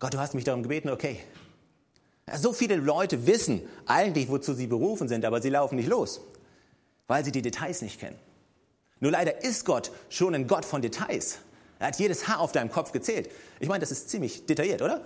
Gott, 0.00 0.14
du 0.14 0.18
hast 0.18 0.34
mich 0.34 0.44
darum 0.44 0.62
gebeten, 0.62 0.90
okay. 0.90 1.20
So 2.36 2.52
viele 2.52 2.76
Leute 2.76 3.26
wissen 3.26 3.62
eigentlich, 3.86 4.28
wozu 4.28 4.54
sie 4.54 4.66
berufen 4.66 5.08
sind, 5.08 5.24
aber 5.24 5.40
sie 5.40 5.50
laufen 5.50 5.76
nicht 5.76 5.88
los, 5.88 6.20
weil 7.06 7.24
sie 7.24 7.32
die 7.32 7.42
Details 7.42 7.82
nicht 7.82 8.00
kennen. 8.00 8.18
Nur 9.00 9.12
leider 9.12 9.42
ist 9.42 9.64
Gott 9.64 9.90
schon 10.08 10.34
ein 10.34 10.46
Gott 10.46 10.64
von 10.64 10.82
Details. 10.82 11.38
Er 11.78 11.88
hat 11.88 11.98
jedes 11.98 12.26
Haar 12.26 12.40
auf 12.40 12.52
deinem 12.52 12.70
Kopf 12.70 12.92
gezählt. 12.92 13.30
Ich 13.60 13.68
meine, 13.68 13.80
das 13.80 13.92
ist 13.92 14.10
ziemlich 14.10 14.46
detailliert, 14.46 14.82
oder? 14.82 15.04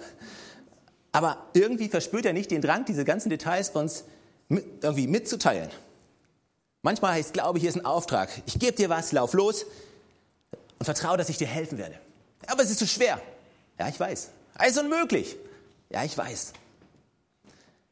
Aber 1.12 1.46
irgendwie 1.52 1.88
verspürt 1.88 2.24
er 2.24 2.32
nicht 2.32 2.50
den 2.50 2.62
Drang, 2.62 2.86
diese 2.86 3.04
ganzen 3.04 3.28
Details 3.28 3.70
uns 3.70 4.04
irgendwie 4.48 5.06
mitzuteilen. 5.06 5.70
Manchmal 6.80 7.12
heißt 7.12 7.34
Glaube, 7.34 7.58
hier 7.58 7.68
ist 7.68 7.76
ein 7.76 7.84
Auftrag. 7.84 8.30
Ich 8.46 8.58
gebe 8.58 8.72
dir 8.72 8.88
was, 8.88 9.12
lauf 9.12 9.34
los 9.34 9.66
und 10.78 10.84
vertraue, 10.84 11.16
dass 11.16 11.28
ich 11.28 11.36
dir 11.36 11.46
helfen 11.46 11.78
werde. 11.78 11.98
Aber 12.46 12.62
es 12.62 12.70
ist 12.70 12.78
zu 12.78 12.86
schwer. 12.86 13.20
Ja, 13.78 13.88
ich 13.88 14.00
weiß. 14.00 14.30
Es 14.58 14.68
ist 14.72 14.78
unmöglich. 14.78 15.36
Ja, 15.90 16.04
ich 16.04 16.16
weiß. 16.16 16.54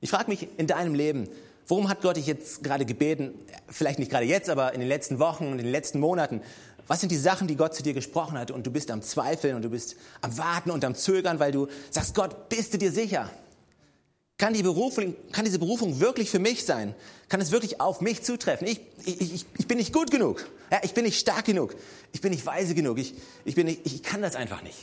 Ich 0.00 0.10
frage 0.10 0.30
mich 0.30 0.48
in 0.56 0.66
deinem 0.66 0.94
Leben, 0.94 1.28
worum 1.68 1.88
hat 1.88 2.00
Gott 2.00 2.16
dich 2.16 2.26
jetzt 2.26 2.62
gerade 2.64 2.86
gebeten? 2.86 3.34
Vielleicht 3.68 3.98
nicht 3.98 4.10
gerade 4.10 4.24
jetzt, 4.24 4.48
aber 4.48 4.72
in 4.72 4.80
den 4.80 4.88
letzten 4.88 5.18
Wochen 5.18 5.46
und 5.46 5.58
in 5.58 5.64
den 5.64 5.72
letzten 5.72 6.00
Monaten. 6.00 6.40
Was 6.86 7.00
sind 7.00 7.12
die 7.12 7.16
Sachen, 7.16 7.46
die 7.46 7.56
Gott 7.56 7.74
zu 7.74 7.82
dir 7.82 7.92
gesprochen 7.92 8.38
hat 8.38 8.50
und 8.50 8.66
du 8.66 8.70
bist 8.70 8.90
am 8.90 9.02
Zweifeln 9.02 9.54
und 9.54 9.62
du 9.62 9.70
bist 9.70 9.96
am 10.22 10.36
Warten 10.38 10.70
und 10.70 10.84
am 10.84 10.94
Zögern, 10.94 11.38
weil 11.38 11.52
du 11.52 11.68
sagst, 11.90 12.14
Gott, 12.14 12.48
bist 12.48 12.72
du 12.74 12.78
dir 12.78 12.90
sicher? 12.90 13.30
Kann, 14.38 14.54
die 14.54 14.62
Berufung, 14.62 15.14
kann 15.32 15.44
diese 15.44 15.58
Berufung 15.58 16.00
wirklich 16.00 16.30
für 16.30 16.38
mich 16.38 16.64
sein? 16.64 16.94
Kann 17.28 17.42
es 17.42 17.50
wirklich 17.50 17.78
auf 17.80 18.00
mich 18.00 18.22
zutreffen? 18.22 18.66
Ich, 18.66 18.80
ich, 19.04 19.44
ich, 19.58 19.68
bin 19.68 19.76
nicht 19.76 19.92
gut 19.92 20.10
genug. 20.10 20.48
Ja, 20.72 20.80
ich 20.82 20.94
bin 20.94 21.04
nicht 21.04 21.20
stark 21.20 21.44
genug. 21.44 21.76
Ich 22.12 22.22
bin 22.22 22.30
nicht 22.30 22.46
weise 22.46 22.74
genug. 22.74 22.98
Ich, 22.98 23.14
ich, 23.44 23.54
bin 23.54 23.66
nicht, 23.66 23.82
ich 23.84 24.02
kann 24.02 24.22
das 24.22 24.36
einfach 24.36 24.62
nicht. 24.62 24.78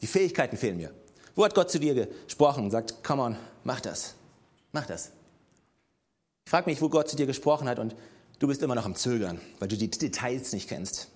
Die 0.00 0.06
Fähigkeiten 0.06 0.56
fehlen 0.56 0.76
mir. 0.76 0.92
Wo 1.34 1.44
hat 1.44 1.56
Gott 1.56 1.72
zu 1.72 1.80
dir 1.80 2.06
gesprochen 2.24 2.64
und 2.64 2.70
sagt, 2.70 3.02
come 3.02 3.22
on, 3.22 3.36
mach 3.64 3.80
das. 3.80 4.14
Mach 4.72 4.86
das. 4.86 5.12
Ich 6.44 6.50
frage 6.50 6.68
mich, 6.68 6.80
wo 6.82 6.88
Gott 6.88 7.08
zu 7.08 7.16
dir 7.16 7.26
gesprochen 7.26 7.68
hat 7.68 7.78
und 7.78 7.94
du 8.38 8.48
bist 8.48 8.62
immer 8.62 8.74
noch 8.74 8.86
am 8.86 8.96
Zögern, 8.96 9.40
weil 9.58 9.68
du 9.68 9.76
die 9.76 9.90
Details 9.90 10.52
nicht 10.52 10.68
kennst. 10.68 11.08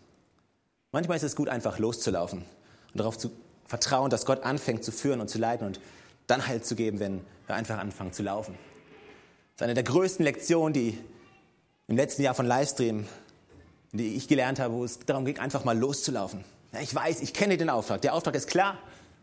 Manchmal 0.92 1.16
ist 1.16 1.24
es 1.24 1.36
gut, 1.36 1.48
einfach 1.48 1.78
loszulaufen 1.78 2.40
und 2.40 2.98
darauf 2.98 3.18
zu 3.18 3.30
vertrauen, 3.66 4.10
dass 4.10 4.24
Gott 4.24 4.44
anfängt 4.44 4.84
zu 4.84 4.92
führen 4.92 5.20
und 5.20 5.28
zu 5.28 5.38
leiten 5.38 5.66
und 5.66 5.80
dann 6.26 6.46
Halt 6.46 6.64
zu 6.64 6.74
geben, 6.74 7.00
wenn 7.00 7.20
wir 7.46 7.54
einfach 7.54 7.78
anfangen 7.78 8.12
zu 8.12 8.22
laufen. 8.22 8.54
Das 8.54 9.60
ist 9.60 9.62
eine 9.62 9.74
der 9.74 9.84
größten 9.84 10.24
Lektionen, 10.24 10.72
die 10.72 10.98
im 11.88 11.96
letzten 11.96 12.22
Jahr 12.22 12.34
von 12.34 12.46
Livestream, 12.46 13.06
die 13.92 14.14
ich 14.16 14.28
gelernt 14.28 14.58
habe, 14.58 14.74
wo 14.74 14.84
es 14.84 14.98
darum 15.00 15.24
ging, 15.24 15.38
einfach 15.38 15.64
mal 15.64 15.78
loszulaufen. 15.78 16.44
Ja, 16.72 16.80
ich 16.80 16.94
weiß, 16.94 17.20
ich 17.20 17.32
kenne 17.32 17.56
den 17.56 17.70
Auftrag. 17.70 18.02
Der 18.02 18.14
Auftrag 18.14 18.34
ist 18.34 18.48
klar. 18.48 18.78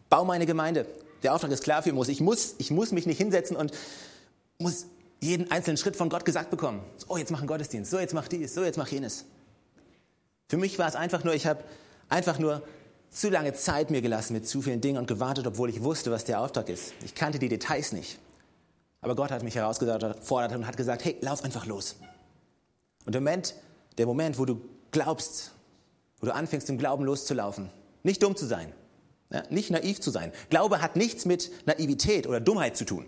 Bau 0.10 0.25
meine 0.25 0.46
Gemeinde. 0.46 0.86
Der 1.24 1.34
Auftrag 1.34 1.51
ist 1.51 1.63
klar 1.63 1.82
für 1.82 1.94
Mose. 1.94 2.12
Ich 2.12 2.22
muss, 2.22 2.56
ich 2.58 2.70
muss 2.70 2.92
mich 2.92 3.06
nicht 3.06 3.18
hinsetzen 3.18 3.56
und 3.56 3.72
muss 4.60 4.86
jeden 5.22 5.50
einzelnen 5.51 5.77
Schritt 5.77 5.96
von 5.96 6.10
Gott 6.10 6.25
gesagt 6.25 6.50
bekommen. 6.50 6.82
So, 6.98 7.08
oh, 7.10 7.18
jetzt 7.18 7.32
mach 7.32 7.39
einen 7.39 7.48
Gottesdienst. 7.48 7.89
So, 7.89 8.00
jetzt 8.00 8.13
mach 8.13 8.27
dies. 8.27 8.53
So, 8.53 8.63
jetzt 8.63 8.77
mach 8.77 8.89
jenes. 8.89 9.25
Für 10.50 10.58
mich 10.58 10.77
war 10.77 10.88
es 10.88 10.96
einfach 10.96 11.24
nur, 11.24 11.34
ich 11.34 11.48
habe 11.48 11.63
einfach 12.10 12.39
nur 12.39 12.62
zu 13.10 13.30
lange 13.30 13.53
Zeit 13.53 13.89
mir 13.89 14.01
gelassen 14.01 14.34
mit 14.34 14.48
zu 14.48 14.62
vielen 14.62 14.82
Dingen 14.82 14.98
und 14.98 15.08
gewartet, 15.08 15.48
obwohl 15.48 15.70
ich 15.70 15.82
wusste, 15.84 16.12
was 16.12 16.25
der 16.25 16.42
Auftrag 16.42 16.68
ist. 16.68 16.94
Ich 17.06 17.15
kannte 17.15 17.39
die 17.39 17.48
Details 17.48 17.94
nicht. 17.94 18.20
Aber 19.01 19.15
Gott 19.15 19.32
hat 19.32 19.44
mich 19.44 19.56
herausgefordert 19.56 20.53
und 20.53 20.68
hat 20.68 20.77
gesagt, 20.77 21.06
hey, 21.06 21.18
lauf 21.22 21.44
einfach 21.44 21.65
los. 21.65 21.96
Und 23.06 23.13
der 23.13 23.22
Moment, 23.22 23.56
der 23.98 24.06
Moment, 24.06 24.39
wo 24.39 24.46
du 24.46 24.62
glaubst, 24.92 25.51
wo 26.20 26.25
du 26.25 26.34
anfängst, 26.34 26.70
im 26.70 26.77
Glauben 26.77 27.03
loszulaufen, 27.03 27.70
nicht 28.01 28.24
dumm 28.24 28.36
zu 28.36 28.46
sein, 28.46 28.74
ja, 29.34 29.44
nicht 29.50 29.72
naiv 29.72 30.00
zu 30.00 30.12
sein. 30.12 30.32
Glaube 30.50 30.82
hat 30.82 30.96
nichts 30.96 31.25
mit 31.25 31.52
Naivität 31.66 32.28
oder 32.28 32.40
Dummheit 32.40 32.78
zu 32.78 32.86
tun. 32.86 33.08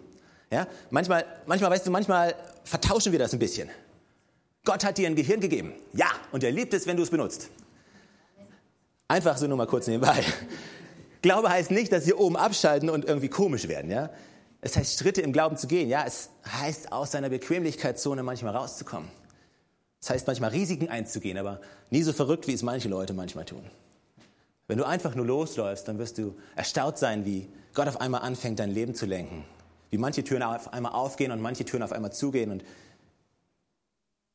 Ja, 0.51 0.67
manchmal, 0.89 1.25
manchmal, 1.45 1.71
weißt 1.71 1.87
du, 1.87 1.91
manchmal 1.91 2.35
vertauschen 2.63 3.11
wir 3.11 3.19
das 3.19 3.33
ein 3.33 3.39
bisschen. 3.39 3.69
Gott 4.63 4.83
hat 4.83 4.97
dir 4.97 5.07
ein 5.07 5.15
Gehirn 5.15 5.39
gegeben. 5.39 5.73
Ja, 5.93 6.07
und 6.31 6.43
er 6.43 6.51
liebt 6.51 6.73
es, 6.73 6.87
wenn 6.87 6.97
du 6.97 7.03
es 7.03 7.11
benutzt. 7.11 7.49
Einfach 9.07 9.37
so 9.37 9.47
nur 9.47 9.57
mal 9.57 9.67
kurz 9.67 9.87
nebenbei. 9.87 10.23
Glaube 11.21 11.49
heißt 11.49 11.71
nicht, 11.71 11.91
dass 11.91 12.07
wir 12.07 12.19
oben 12.19 12.37
abschalten 12.37 12.89
und 12.89 13.05
irgendwie 13.05 13.29
komisch 13.29 13.67
werden. 13.67 13.91
Ja? 13.91 14.09
Es 14.61 14.75
heißt, 14.75 14.99
Schritte 14.99 15.21
im 15.21 15.31
Glauben 15.31 15.57
zu 15.57 15.67
gehen. 15.67 15.89
Ja, 15.89 16.03
es 16.07 16.29
heißt, 16.47 16.91
aus 16.91 17.11
seiner 17.11 17.29
Bequemlichkeitszone 17.29 18.23
manchmal 18.23 18.55
rauszukommen. 18.55 19.09
Es 20.01 20.09
heißt, 20.09 20.25
manchmal 20.25 20.51
Risiken 20.51 20.89
einzugehen, 20.89 21.37
aber 21.37 21.61
nie 21.91 22.01
so 22.01 22.13
verrückt, 22.13 22.47
wie 22.47 22.53
es 22.53 22.63
manche 22.63 22.89
Leute 22.89 23.13
manchmal 23.13 23.45
tun. 23.45 23.63
Wenn 24.67 24.77
du 24.77 24.85
einfach 24.85 25.15
nur 25.15 25.25
losläufst, 25.25 25.87
dann 25.87 25.99
wirst 25.99 26.17
du 26.17 26.35
erstaunt 26.55 26.97
sein, 26.97 27.25
wie 27.25 27.47
Gott 27.73 27.87
auf 27.87 28.01
einmal 28.01 28.21
anfängt, 28.21 28.59
dein 28.59 28.71
Leben 28.71 28.95
zu 28.95 29.05
lenken. 29.05 29.45
Wie 29.91 29.97
manche 29.97 30.23
Türen 30.23 30.41
auf 30.43 30.73
einmal 30.73 30.93
aufgehen 30.93 31.31
und 31.31 31.41
manche 31.41 31.65
Türen 31.65 31.83
auf 31.83 31.91
einmal 31.91 32.11
zugehen 32.11 32.51
und 32.51 32.63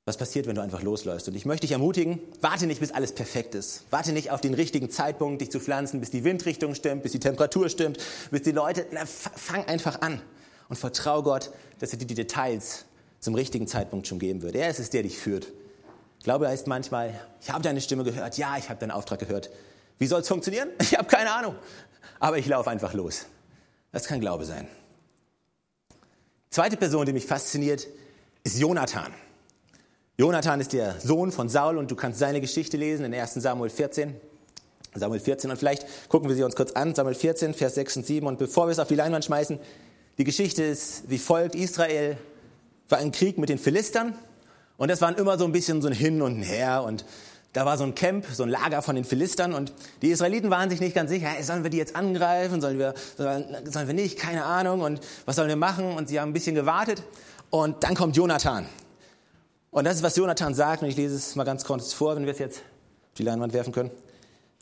was 0.07 0.17
passiert, 0.17 0.47
wenn 0.47 0.55
du 0.55 0.63
einfach 0.63 0.83
losläufst. 0.83 1.29
Und 1.29 1.35
ich 1.35 1.45
möchte 1.45 1.67
dich 1.67 1.73
ermutigen, 1.73 2.21
warte 2.41 2.67
nicht, 2.67 2.81
bis 2.81 2.91
alles 2.91 3.13
perfekt 3.13 3.55
ist. 3.55 3.85
Warte 3.91 4.13
nicht 4.13 4.31
auf 4.31 4.41
den 4.41 4.55
richtigen 4.55 4.91
Zeitpunkt, 4.91 5.41
dich 5.41 5.51
zu 5.51 5.61
pflanzen, 5.61 6.01
bis 6.01 6.11
die 6.11 6.25
Windrichtung 6.25 6.75
stimmt, 6.75 7.03
bis 7.03 7.13
die 7.13 7.21
Temperatur 7.21 7.69
stimmt, 7.69 7.99
bis 8.31 8.43
die 8.43 8.53
Leute, 8.53 8.87
na, 8.93 9.05
fang 9.07 9.65
einfach 9.67 10.01
an 10.01 10.21
und 10.69 10.77
vertrau 10.77 11.23
Gott, 11.23 11.51
dass 11.79 11.93
er 11.93 11.99
dir 11.99 12.07
die 12.07 12.15
Details 12.15 12.87
zum 13.21 13.35
richtigen 13.35 13.67
Zeitpunkt 13.67 14.07
schon 14.07 14.19
geben 14.19 14.43
wird. 14.43 14.57
Er 14.57 14.71
ist 14.71 14.79
es, 14.79 14.91
der 14.91 15.03
dich 15.03 15.19
führt. 15.19 15.53
Glaube 16.23 16.49
heißt 16.49 16.67
manchmal, 16.67 17.15
ich 17.41 17.51
habe 17.51 17.63
deine 17.63 17.81
Stimme 17.81 18.05
gehört, 18.05 18.37
ja, 18.39 18.57
ich 18.57 18.69
habe 18.69 18.81
deinen 18.81 18.91
Auftrag 18.91 19.19
gehört. 19.19 19.51
Wie 20.01 20.07
soll 20.07 20.23
es 20.23 20.29
funktionieren? 20.29 20.71
Ich 20.81 20.97
habe 20.97 21.07
keine 21.07 21.31
Ahnung. 21.31 21.55
Aber 22.19 22.39
ich 22.39 22.47
laufe 22.47 22.71
einfach 22.71 22.95
los. 22.95 23.27
Das 23.93 24.07
kann 24.07 24.19
Glaube 24.19 24.45
sein. 24.45 24.67
Zweite 26.49 26.77
Person, 26.77 27.07
die 27.07 27.13
mich 27.13 27.27
fasziniert, 27.27 27.87
ist 28.43 28.59
Jonathan. 28.59 29.13
Jonathan 30.19 30.61
ist 30.61 30.73
der 30.73 30.99
Sohn 31.01 31.31
von 31.33 31.49
Saul 31.49 31.79
und 31.79 31.91
du 31.91 31.97
kannst 31.97 32.19
seine 32.19 32.41
Geschichte 32.41 32.77
lesen 32.77 33.05
in 33.05 33.15
1 33.15 33.35
Samuel 33.35 33.71
14. 33.71 34.15
Samuel 34.95 35.21
14 35.21 35.51
und 35.51 35.57
vielleicht 35.57 35.87
gucken 36.09 36.29
wir 36.29 36.35
sie 36.35 36.43
uns 36.43 36.57
kurz 36.57 36.73
an, 36.73 36.95
Samuel 36.95 37.15
14, 37.15 37.55
Vers 37.55 37.77
6 37.77 37.99
und 37.99 38.07
7. 38.07 38.27
Und 38.27 38.39
bevor 38.39 38.67
wir 38.67 38.73
es 38.73 38.79
auf 38.79 38.89
die 38.89 38.97
Leinwand 38.97 39.25
schmeißen, 39.25 39.61
die 40.19 40.25
Geschichte 40.25 40.65
ist 40.65 41.09
wie 41.09 41.19
folgt. 41.19 41.55
Israel 41.55 42.17
war 42.89 43.01
im 43.01 43.13
Krieg 43.13 43.39
mit 43.39 43.51
den 43.51 43.59
Philistern 43.59 44.15
und 44.79 44.91
das 44.91 45.01
waren 45.01 45.15
immer 45.17 45.39
so 45.39 45.45
ein 45.45 45.53
bisschen 45.53 45.83
so 45.83 45.89
ein 45.89 45.95
Hin 45.95 46.23
und 46.23 46.43
Her 46.43 46.83
und 46.85 47.05
da 47.53 47.67
war 47.67 47.77
so 47.77 47.85
ein 47.85 47.95
Camp, 47.95 48.27
so 48.33 48.43
ein 48.43 48.49
Lager 48.49 48.83
von 48.83 48.95
den 48.95 49.05
Philistern 49.05 49.55
und 49.55 49.73
die 50.03 50.11
Israeliten 50.11 50.51
waren 50.51 50.71
sich 50.71 50.81
nicht 50.81 50.95
ganz 50.95 51.11
sicher, 51.11 51.27
hey, 51.27 51.43
sollen 51.43 51.63
wir 51.63 51.71
die 51.71 51.79
jetzt 51.79 51.97
angreifen, 51.97 52.61
sollen 52.61 52.79
wir, 52.79 52.95
sollen 53.17 53.87
wir 53.87 53.95
nicht, 53.95 54.19
keine 54.19 54.45
Ahnung 54.45 54.81
und 54.83 55.01
was 55.25 55.37
sollen 55.37 55.49
wir 55.49 55.57
machen 55.57 55.95
und 55.97 56.09
sie 56.09 56.21
haben 56.21 56.31
ein 56.31 56.33
bisschen 56.33 56.55
gewartet 56.55 57.03
und 57.51 57.83
dann 57.83 57.95
kommt 57.95 58.17
Jonathan 58.17 58.67
und 59.71 59.85
das 59.85 59.97
ist, 59.97 60.03
was 60.03 60.17
Jonathan 60.17 60.55
sagt, 60.55 60.83
und 60.83 60.89
ich 60.89 60.97
lese 60.97 61.15
es 61.15 61.37
mal 61.37 61.45
ganz 61.45 61.65
kurz 61.65 61.93
vor, 61.93 62.17
wenn 62.17 62.25
wir 62.25 62.33
es 62.33 62.39
jetzt 62.39 62.59
auf 62.59 63.17
die 63.19 63.23
Leinwand 63.23 63.53
werfen 63.53 63.73
können. 63.73 63.91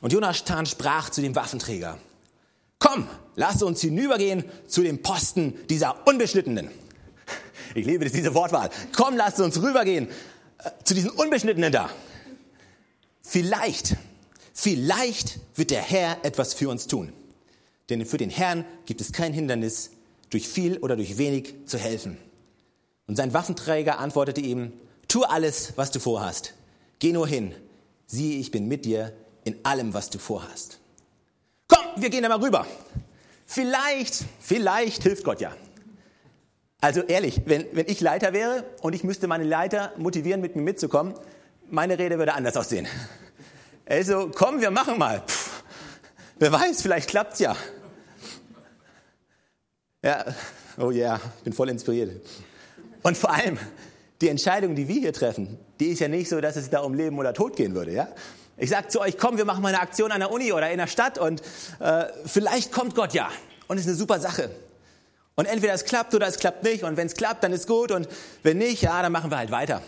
Und 0.00 0.12
Jonathan 0.12 0.66
sprach 0.66 1.09
zu 1.11 1.23
dem 1.23 1.35
Waffenträger, 1.35 1.99
komm, 2.78 3.09
lass 3.35 3.62
uns 3.62 3.80
hinübergehen 3.80 4.45
zu 4.66 4.83
dem 4.83 5.02
Posten 5.02 5.54
dieser 5.68 6.07
Unbeschnittenen. 6.07 6.71
Ich 7.75 7.87
liebe 7.87 8.09
diese 8.09 8.35
Wortwahl. 8.35 8.71
Komm, 8.95 9.16
lass 9.16 9.40
uns 9.40 9.61
rübergehen 9.61 10.09
äh, 10.59 10.71
zu 10.85 10.95
diesen 10.95 11.11
Unbeschnittenen 11.11 11.73
da. 11.73 11.90
Vielleicht, 13.30 13.94
vielleicht 14.54 15.38
wird 15.54 15.70
der 15.70 15.82
Herr 15.82 16.25
etwas 16.25 16.54
für 16.54 16.70
uns 16.70 16.87
tun. 16.87 17.12
Denn 17.90 18.06
für 18.06 18.16
den 18.16 18.30
Herrn 18.30 18.64
gibt 18.87 19.02
es 19.02 19.12
kein 19.12 19.35
Hindernis, 19.35 19.90
durch 20.30 20.49
viel 20.49 20.78
oder 20.78 20.97
durch 20.97 21.18
wenig 21.18 21.54
zu 21.66 21.76
helfen. 21.76 22.16
Und 23.06 23.16
sein 23.16 23.35
Waffenträger 23.35 23.99
antwortete 23.99 24.40
ihm, 24.40 24.73
Tu 25.08 25.25
alles, 25.25 25.75
was 25.76 25.90
du 25.90 26.00
vorhast. 26.00 26.54
Geh 27.00 27.12
nur 27.12 27.28
hin. 27.28 27.54
Siehe, 28.06 28.38
ich 28.38 28.50
bin 28.50 28.66
mit 28.66 28.87
dir 28.87 29.12
in 29.44 29.62
allem, 29.62 29.92
was 29.92 30.08
du 30.08 30.18
vorhast. 30.18 30.78
Komm, 31.66 31.85
wir 31.97 32.08
gehen 32.08 32.23
da 32.23 32.30
mal 32.30 32.42
rüber. 32.42 32.66
Vielleicht, 33.44 34.25
vielleicht 34.40 35.02
hilft 35.02 35.25
Gott 35.25 35.42
ja. 35.42 35.54
Also 36.80 37.02
ehrlich, 37.02 37.42
wenn, 37.44 37.66
wenn 37.73 37.88
ich 37.88 38.00
Leiter 38.00 38.32
wäre 38.32 38.64
und 38.80 38.94
ich 38.94 39.04
müsste 39.04 39.26
meine 39.26 39.44
Leiter 39.44 39.92
motivieren, 39.99 40.40
mit 40.40 40.56
mir 40.56 40.62
mitzukommen, 40.62 41.12
meine 41.70 41.98
Rede 41.98 42.18
würde 42.18 42.34
anders 42.34 42.56
aussehen. 42.56 42.87
Also, 43.87 44.30
komm, 44.34 44.60
wir 44.60 44.70
machen 44.70 44.98
mal. 44.98 45.20
Puh, 45.20 45.34
wer 46.38 46.52
weiß, 46.52 46.82
vielleicht 46.82 47.08
klappt's 47.08 47.38
ja. 47.38 47.56
Ja, 50.02 50.25
oh 50.78 50.90
ja, 50.90 51.06
yeah, 51.06 51.20
ich 51.38 51.44
bin 51.44 51.52
voll 51.52 51.68
inspiriert. 51.70 52.22
Und 53.02 53.16
vor 53.16 53.32
allem, 53.32 53.58
die 54.20 54.28
Entscheidung, 54.28 54.75
die 54.75 54.88
wir 54.88 55.00
hier 55.00 55.12
treffen, 55.12 55.58
die 55.80 55.87
ist 55.87 56.00
ja 56.00 56.08
nicht 56.08 56.28
so, 56.28 56.40
dass 56.40 56.56
es 56.56 56.70
da 56.70 56.80
um 56.80 56.94
Leben 56.94 57.18
oder 57.18 57.32
Tod 57.32 57.56
gehen 57.56 57.75
würde. 57.75 57.92
Ja? 57.92 58.08
Ich 58.56 58.70
sage 58.70 58.88
zu 58.88 59.00
euch, 59.00 59.16
komm, 59.18 59.38
wir 59.38 59.44
machen 59.44 59.62
mal 59.62 59.68
eine 59.68 59.80
Aktion 59.80 60.12
an 60.12 60.20
der 60.20 60.30
Uni 60.30 60.52
oder 60.52 60.70
in 60.70 60.78
der 60.78 60.87
Stadt 60.87 61.18
und 61.18 61.42
äh, 61.80 62.04
vielleicht 62.26 62.72
kommt 62.72 62.94
Gott 62.94 63.14
ja. 63.14 63.30
Und 63.68 63.76
es 63.76 63.84
ist 63.84 63.88
eine 63.88 63.96
super 63.96 64.18
Sache. 64.18 64.50
Und 65.37 65.46
entweder 65.46 65.72
es 65.72 65.84
klappt 65.84 66.14
oder 66.14 66.26
es 66.26 66.38
klappt 66.38 66.64
nicht. 66.64 66.82
Und 66.82 66.96
wenn 66.96 67.06
es 67.06 67.14
klappt, 67.14 67.44
dann 67.44 67.52
ist 67.52 67.68
gut. 67.68 67.92
Und 67.92 68.08
wenn 68.42 68.58
nicht, 68.58 68.82
ja, 68.82 69.00
dann 69.02 69.12
machen 69.12 69.30
wir 69.30 69.38
halt 69.38 69.52
weiter. 69.52 69.82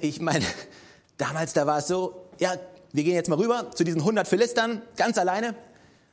Ich 0.00 0.20
meine, 0.20 0.44
damals, 1.16 1.52
da 1.52 1.66
war 1.66 1.78
es 1.78 1.86
so, 1.86 2.26
ja, 2.38 2.54
wir 2.92 3.04
gehen 3.04 3.14
jetzt 3.14 3.28
mal 3.28 3.38
rüber 3.38 3.70
zu 3.72 3.84
diesen 3.84 4.00
100 4.00 4.26
Philistern, 4.26 4.82
ganz 4.96 5.18
alleine. 5.18 5.54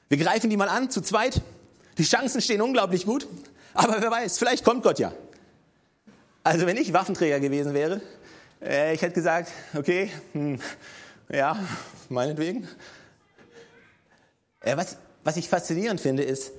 Wir 0.09 0.17
greifen 0.17 0.50
die 0.50 0.57
mal 0.57 0.69
an, 0.69 0.89
zu 0.89 1.01
zweit. 1.01 1.41
Die 1.97 2.03
Chancen 2.03 2.41
stehen 2.41 2.62
unglaublich 2.62 3.05
gut. 3.05 3.27
Aber 3.74 4.01
wer 4.01 4.12
weiß, 4.12 4.38
vielleicht 4.38 4.63
kommt 4.63 4.83
Gott 4.83 5.00
ja. 5.00 5.12
Also 6.43 6.65
wenn 6.65 6.77
ich 6.77 6.93
Waffenträger 6.93 7.39
gewesen 7.39 7.74
wäre, 7.74 8.01
äh, 8.62 8.93
ich 8.93 9.01
hätte 9.01 9.13
gesagt, 9.13 9.51
okay, 9.75 10.09
hm, 10.33 10.59
ja, 11.29 11.59
meinetwegen. 12.09 12.67
Äh, 14.62 14.77
was, 14.77 14.97
was 15.24 15.38
ich 15.38 15.50
faszinierend 15.50 16.00
finde, 16.00 16.24
ist, 16.24 16.51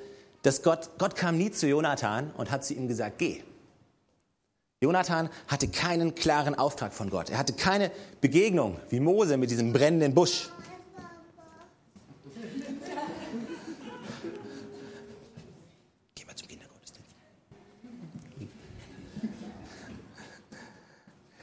dass 0.43 0.63
Gott, 0.63 0.91
Gott 0.99 1.17
kam 1.17 1.39
nie 1.39 1.51
zu 1.51 1.67
Jonathan 1.67 2.31
und 2.37 2.51
hat 2.51 2.65
zu 2.65 2.75
ihm 2.75 2.89
gesagt, 2.89 3.19
geh. 3.19 3.43
Jonathan 4.81 5.29
hatte 5.49 5.67
keinen 5.69 6.15
klaren 6.15 6.55
Auftrag 6.55 6.93
von 6.93 7.11
Gott. 7.11 7.31
Er 7.31 7.39
hatte 7.39 7.53
keine 7.53 7.91
Begegnung 8.21 8.79
wie 8.91 9.01
Mose 9.01 9.37
mit 9.37 9.51
diesem 9.51 9.73
brennenden 9.73 10.15
Busch. 10.15 10.51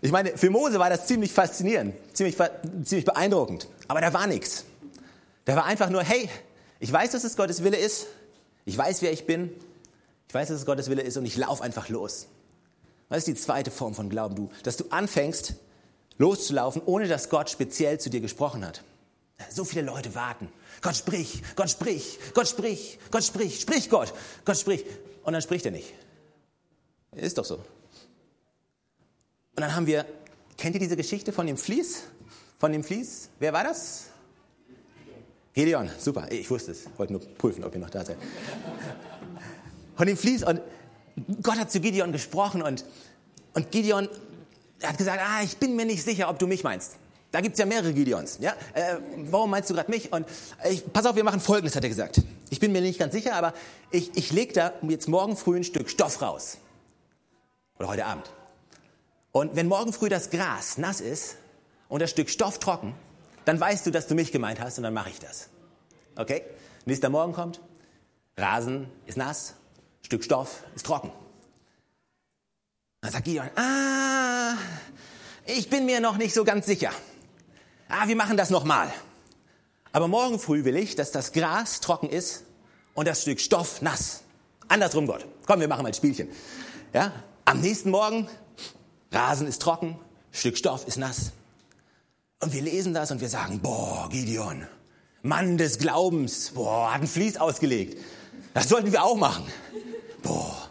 Ich 0.01 0.11
meine, 0.11 0.37
für 0.37 0.51
Mose 0.51 0.77
war 0.77 0.91
das 0.91 1.07
ziemlich 1.07 1.33
faszinierend, 1.33 1.95
ziemlich, 2.13 2.37
ziemlich 2.83 3.05
beeindruckend. 3.05 3.67
Aber 3.87 4.01
da 4.01 4.13
war 4.13 4.27
nichts. 4.27 4.63
Da 5.45 5.55
war 5.55 5.65
einfach 5.65 5.89
nur, 5.89 6.03
hey, 6.03 6.29
ich 6.79 6.91
weiß, 6.91 7.11
dass 7.11 7.23
es 7.23 7.35
Gottes 7.35 7.63
Wille 7.63 7.77
ist. 7.77 8.05
Ich 8.65 8.77
weiß, 8.77 9.01
wer 9.01 9.11
ich 9.11 9.25
bin. 9.25 9.49
Ich 10.27 10.33
weiß, 10.33 10.49
dass 10.49 10.59
es 10.59 10.65
Gottes 10.67 10.91
Wille 10.91 11.01
ist 11.01 11.17
und 11.17 11.25
ich 11.25 11.35
laufe 11.37 11.63
einfach 11.63 11.89
los. 11.89 12.27
Was 13.09 13.19
ist 13.19 13.27
die 13.27 13.35
zweite 13.35 13.71
Form 13.71 13.93
von 13.93 14.09
Glauben? 14.09 14.35
Du, 14.35 14.49
dass 14.63 14.77
du 14.77 14.85
anfängst, 14.89 15.55
loszulaufen, 16.17 16.81
ohne 16.85 17.07
dass 17.07 17.29
Gott 17.29 17.49
speziell 17.49 17.99
zu 17.99 18.09
dir 18.09 18.21
gesprochen 18.21 18.65
hat. 18.65 18.83
So 19.49 19.65
viele 19.65 19.83
Leute 19.83 20.15
warten. 20.15 20.49
Gott 20.81 20.95
sprich, 20.95 21.43
Gott 21.55 21.69
sprich, 21.69 22.19
Gott 22.33 22.47
sprich, 22.47 22.99
Gott 23.11 23.23
sprich, 23.23 23.59
sprich 23.59 23.89
Gott, 23.89 24.13
Gott 24.45 24.57
sprich. 24.57 24.85
Und 25.23 25.33
dann 25.33 25.41
spricht 25.41 25.65
er 25.65 25.71
nicht. 25.71 25.93
Ist 27.11 27.37
doch 27.37 27.45
so. 27.45 27.55
Und 27.55 27.63
dann 29.61 29.75
haben 29.75 29.87
wir, 29.87 30.05
kennt 30.57 30.75
ihr 30.75 30.79
diese 30.79 30.97
Geschichte 30.97 31.31
von 31.31 31.47
dem 31.47 31.57
Vlies? 31.57 32.03
Von 32.59 32.71
dem 32.71 32.83
Vlies? 32.83 33.29
Wer 33.39 33.53
war 33.53 33.63
das? 33.63 34.07
Gideon, 35.53 35.89
super, 35.97 36.29
ich 36.31 36.49
wusste 36.49 36.71
es. 36.71 36.85
Ich 36.85 36.99
wollte 36.99 37.13
nur 37.13 37.21
prüfen, 37.21 37.63
ob 37.63 37.73
ihr 37.73 37.79
noch 37.79 37.89
da 37.89 38.03
seid. 38.03 38.17
Von 39.95 40.07
dem 40.07 40.17
Vlies 40.17 40.43
und 40.43 40.61
Gott 41.41 41.57
hat 41.57 41.71
zu 41.71 41.79
Gideon 41.79 42.11
gesprochen 42.11 42.61
und, 42.61 42.85
und 43.53 43.71
Gideon 43.71 44.09
hat 44.83 44.97
gesagt, 44.97 45.21
ah, 45.21 45.41
ich 45.43 45.57
bin 45.57 45.75
mir 45.75 45.85
nicht 45.85 46.03
sicher, 46.03 46.29
ob 46.29 46.39
du 46.39 46.47
mich 46.47 46.63
meinst. 46.63 46.97
Da 47.31 47.41
gibt's 47.41 47.59
ja 47.59 47.65
mehrere 47.65 47.93
Gideons. 47.93 48.37
Ja? 48.39 48.53
Äh, 48.73 48.97
warum 49.29 49.49
meinst 49.49 49.69
du 49.69 49.73
gerade 49.73 49.91
mich? 49.91 50.11
Und 50.13 50.25
ich, 50.69 50.91
pass 50.93 51.05
auf, 51.05 51.15
wir 51.15 51.23
machen 51.23 51.39
Folgendes, 51.39 51.75
hat 51.75 51.83
er 51.83 51.89
gesagt. 51.89 52.21
Ich 52.49 52.59
bin 52.59 52.71
mir 52.71 52.81
nicht 52.81 52.99
ganz 52.99 53.13
sicher, 53.13 53.35
aber 53.35 53.53
ich, 53.91 54.15
ich 54.15 54.31
lege 54.31 54.53
da 54.53 54.73
jetzt 54.87 55.09
morgen 55.09 55.35
früh 55.35 55.57
ein 55.57 55.63
Stück 55.63 55.89
Stoff 55.89 56.21
raus. 56.21 56.57
Oder 57.77 57.89
heute 57.89 58.05
Abend. 58.05 58.31
Und 59.31 59.55
wenn 59.55 59.67
morgen 59.67 59.91
früh 59.91 60.07
das 60.07 60.29
Gras 60.29 60.77
nass 60.77 61.01
ist 61.01 61.35
und 61.89 62.01
das 62.01 62.09
Stück 62.09 62.29
Stoff 62.29 62.59
trocken, 62.59 62.93
dann 63.43 63.59
weißt 63.59 63.85
du, 63.85 63.91
dass 63.91 64.07
du 64.07 64.15
mich 64.15 64.31
gemeint 64.31 64.61
hast 64.61 64.77
und 64.77 64.83
dann 64.83 64.93
mache 64.93 65.09
ich 65.09 65.19
das. 65.19 65.49
Okay? 66.15 66.43
Nächster 66.85 67.09
Morgen 67.09 67.33
kommt, 67.33 67.59
Rasen 68.37 68.87
ist 69.07 69.17
nass, 69.17 69.55
Stück 70.05 70.23
Stoff 70.23 70.63
ist 70.75 70.85
trocken. 70.85 71.11
Dann 73.01 73.11
sagt 73.11 73.25
Gideon, 73.25 73.49
ah, 73.55 74.53
ich 75.47 75.67
bin 75.67 75.87
mir 75.87 75.99
noch 75.99 76.17
nicht 76.17 76.35
so 76.35 76.43
ganz 76.43 76.67
sicher. 76.67 76.91
Ah, 77.89 78.07
wir 78.07 78.15
machen 78.15 78.37
das 78.37 78.51
nochmal. 78.51 78.93
Aber 79.93 80.07
morgen 80.07 80.37
früh 80.37 80.63
will 80.63 80.75
ich, 80.75 80.95
dass 80.95 81.11
das 81.11 81.31
Gras 81.31 81.79
trocken 81.79 82.07
ist 82.07 82.43
und 82.93 83.07
das 83.07 83.23
Stück 83.23 83.39
Stoff 83.39 83.81
nass. 83.81 84.21
Andersrum, 84.67 85.07
Gott. 85.07 85.25
Komm, 85.47 85.59
wir 85.59 85.67
machen 85.67 85.81
mal 85.81 85.87
ein 85.87 85.95
Spielchen. 85.95 86.29
Ja? 86.93 87.11
Am 87.45 87.61
nächsten 87.61 87.89
Morgen, 87.89 88.29
Rasen 89.11 89.47
ist 89.47 89.59
trocken, 89.59 89.97
Stück 90.31 90.55
Stoff 90.55 90.87
ist 90.87 90.97
nass. 90.97 91.31
Und 92.41 92.53
wir 92.53 92.61
lesen 92.61 92.93
das 92.93 93.09
und 93.09 93.21
wir 93.21 93.29
sagen, 93.29 93.59
boah, 93.59 94.07
Gideon, 94.11 94.67
Mann 95.23 95.57
des 95.57 95.79
Glaubens, 95.79 96.51
boah, 96.51 96.93
hat 96.93 97.01
ein 97.01 97.07
Fließ 97.07 97.37
ausgelegt. 97.37 97.97
Das 98.53 98.69
sollten 98.69 98.91
wir 98.91 99.03
auch 99.03 99.17
machen. 99.17 99.45
Boah. 100.25 100.69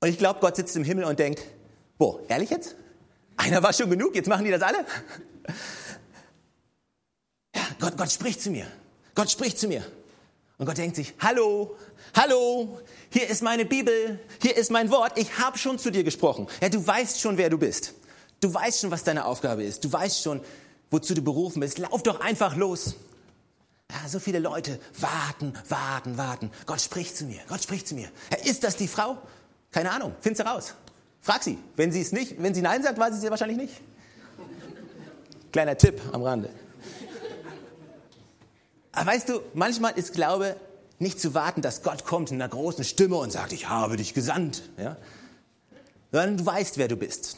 Und 0.00 0.08
ich 0.08 0.18
glaube, 0.18 0.38
Gott 0.40 0.56
sitzt 0.56 0.76
im 0.76 0.84
Himmel 0.84 1.04
und 1.04 1.18
denkt, 1.18 1.42
boah, 1.96 2.20
ehrlich 2.28 2.50
jetzt? 2.50 2.76
Einer 3.36 3.62
war 3.62 3.72
schon 3.72 3.88
genug, 3.88 4.14
jetzt 4.14 4.28
machen 4.28 4.44
die 4.44 4.50
das 4.50 4.60
alle? 4.62 4.84
Ja, 7.54 7.62
Gott, 7.80 7.96
Gott 7.96 8.12
spricht 8.12 8.42
zu 8.42 8.50
mir. 8.50 8.66
Gott 9.14 9.30
spricht 9.30 9.58
zu 9.58 9.66
mir. 9.66 9.84
Und 10.58 10.66
Gott 10.66 10.76
denkt 10.76 10.96
sich, 10.96 11.14
hallo, 11.20 11.76
hallo, 12.14 12.80
hier 13.10 13.28
ist 13.28 13.42
meine 13.42 13.64
Bibel, 13.64 14.20
hier 14.42 14.56
ist 14.56 14.70
mein 14.70 14.90
Wort, 14.90 15.18
ich 15.18 15.38
habe 15.38 15.56
schon 15.56 15.78
zu 15.78 15.90
dir 15.90 16.04
gesprochen. 16.04 16.46
Ja, 16.60 16.68
du 16.68 16.86
weißt 16.86 17.18
schon, 17.18 17.38
wer 17.38 17.48
du 17.48 17.56
bist. 17.56 17.94
Du 18.40 18.52
weißt 18.52 18.82
schon, 18.82 18.90
was 18.90 19.04
deine 19.04 19.24
Aufgabe 19.24 19.64
ist. 19.64 19.84
Du 19.84 19.92
weißt 19.92 20.22
schon, 20.22 20.40
wozu 20.90 21.14
du 21.14 21.22
berufen 21.22 21.60
bist. 21.60 21.78
Lauf 21.78 22.02
doch 22.02 22.20
einfach 22.20 22.56
los. 22.56 22.94
Ja, 23.92 24.08
so 24.08 24.18
viele 24.18 24.38
Leute 24.38 24.80
warten, 24.98 25.52
warten, 25.68 26.16
warten. 26.16 26.50
Gott 26.64 26.80
spricht 26.80 27.14
zu 27.14 27.26
mir. 27.26 27.40
Gott 27.46 27.62
spricht 27.62 27.86
zu 27.86 27.94
mir. 27.94 28.08
Ja, 28.30 28.38
ist 28.38 28.64
das 28.64 28.76
die 28.76 28.88
Frau? 28.88 29.18
Keine 29.70 29.90
Ahnung. 29.90 30.14
Find 30.20 30.36
sie 30.36 30.46
raus. 30.46 30.74
Frag 31.20 31.42
sie. 31.42 31.58
Wenn 31.76 31.92
sie 31.92 32.00
es 32.00 32.10
nicht, 32.10 32.42
wenn 32.42 32.54
sie 32.54 32.62
Nein 32.62 32.82
sagt, 32.82 32.98
weiß 32.98 33.14
sie 33.14 33.26
es 33.26 33.30
wahrscheinlich 33.30 33.58
nicht. 33.58 33.74
Kleiner 35.52 35.76
Tipp 35.76 36.00
am 36.12 36.22
Rande. 36.22 36.48
Aber 38.92 39.10
weißt 39.10 39.28
du, 39.28 39.40
manchmal 39.52 39.92
ist 39.98 40.14
Glaube 40.14 40.56
nicht 40.98 41.20
zu 41.20 41.34
warten, 41.34 41.60
dass 41.60 41.82
Gott 41.82 42.06
kommt 42.06 42.30
in 42.30 42.40
einer 42.40 42.48
großen 42.48 42.84
Stimme 42.84 43.16
und 43.16 43.30
sagt, 43.30 43.52
ich 43.52 43.68
habe 43.68 43.96
dich 43.96 44.14
gesandt. 44.14 44.62
Ja? 44.78 44.96
Sondern 46.12 46.38
du 46.38 46.46
weißt, 46.46 46.78
wer 46.78 46.88
du 46.88 46.96
bist. 46.96 47.36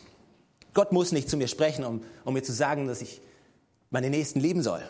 Gott 0.73 0.93
muss 0.93 1.11
nicht 1.11 1.29
zu 1.29 1.37
mir 1.37 1.49
sprechen, 1.49 1.85
um, 1.85 2.05
um 2.25 2.35
mir 2.35 2.43
zu 2.43 2.53
sagen, 2.53 2.87
dass 2.87 3.01
ich 3.01 3.21
meine 3.91 4.11
Nächsten 4.11 4.39
lieben 4.39 4.63
soll. 4.63 4.83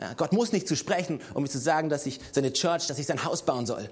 Ja, 0.00 0.14
Gott 0.14 0.32
muss 0.32 0.52
nicht 0.52 0.66
zu 0.66 0.76
sprechen, 0.76 1.20
um 1.34 1.42
mir 1.42 1.48
zu 1.48 1.58
sagen, 1.58 1.90
dass 1.90 2.06
ich 2.06 2.20
seine 2.32 2.52
Church, 2.52 2.86
dass 2.86 2.98
ich 2.98 3.06
sein 3.06 3.24
Haus 3.24 3.42
bauen 3.44 3.66
soll. 3.66 3.88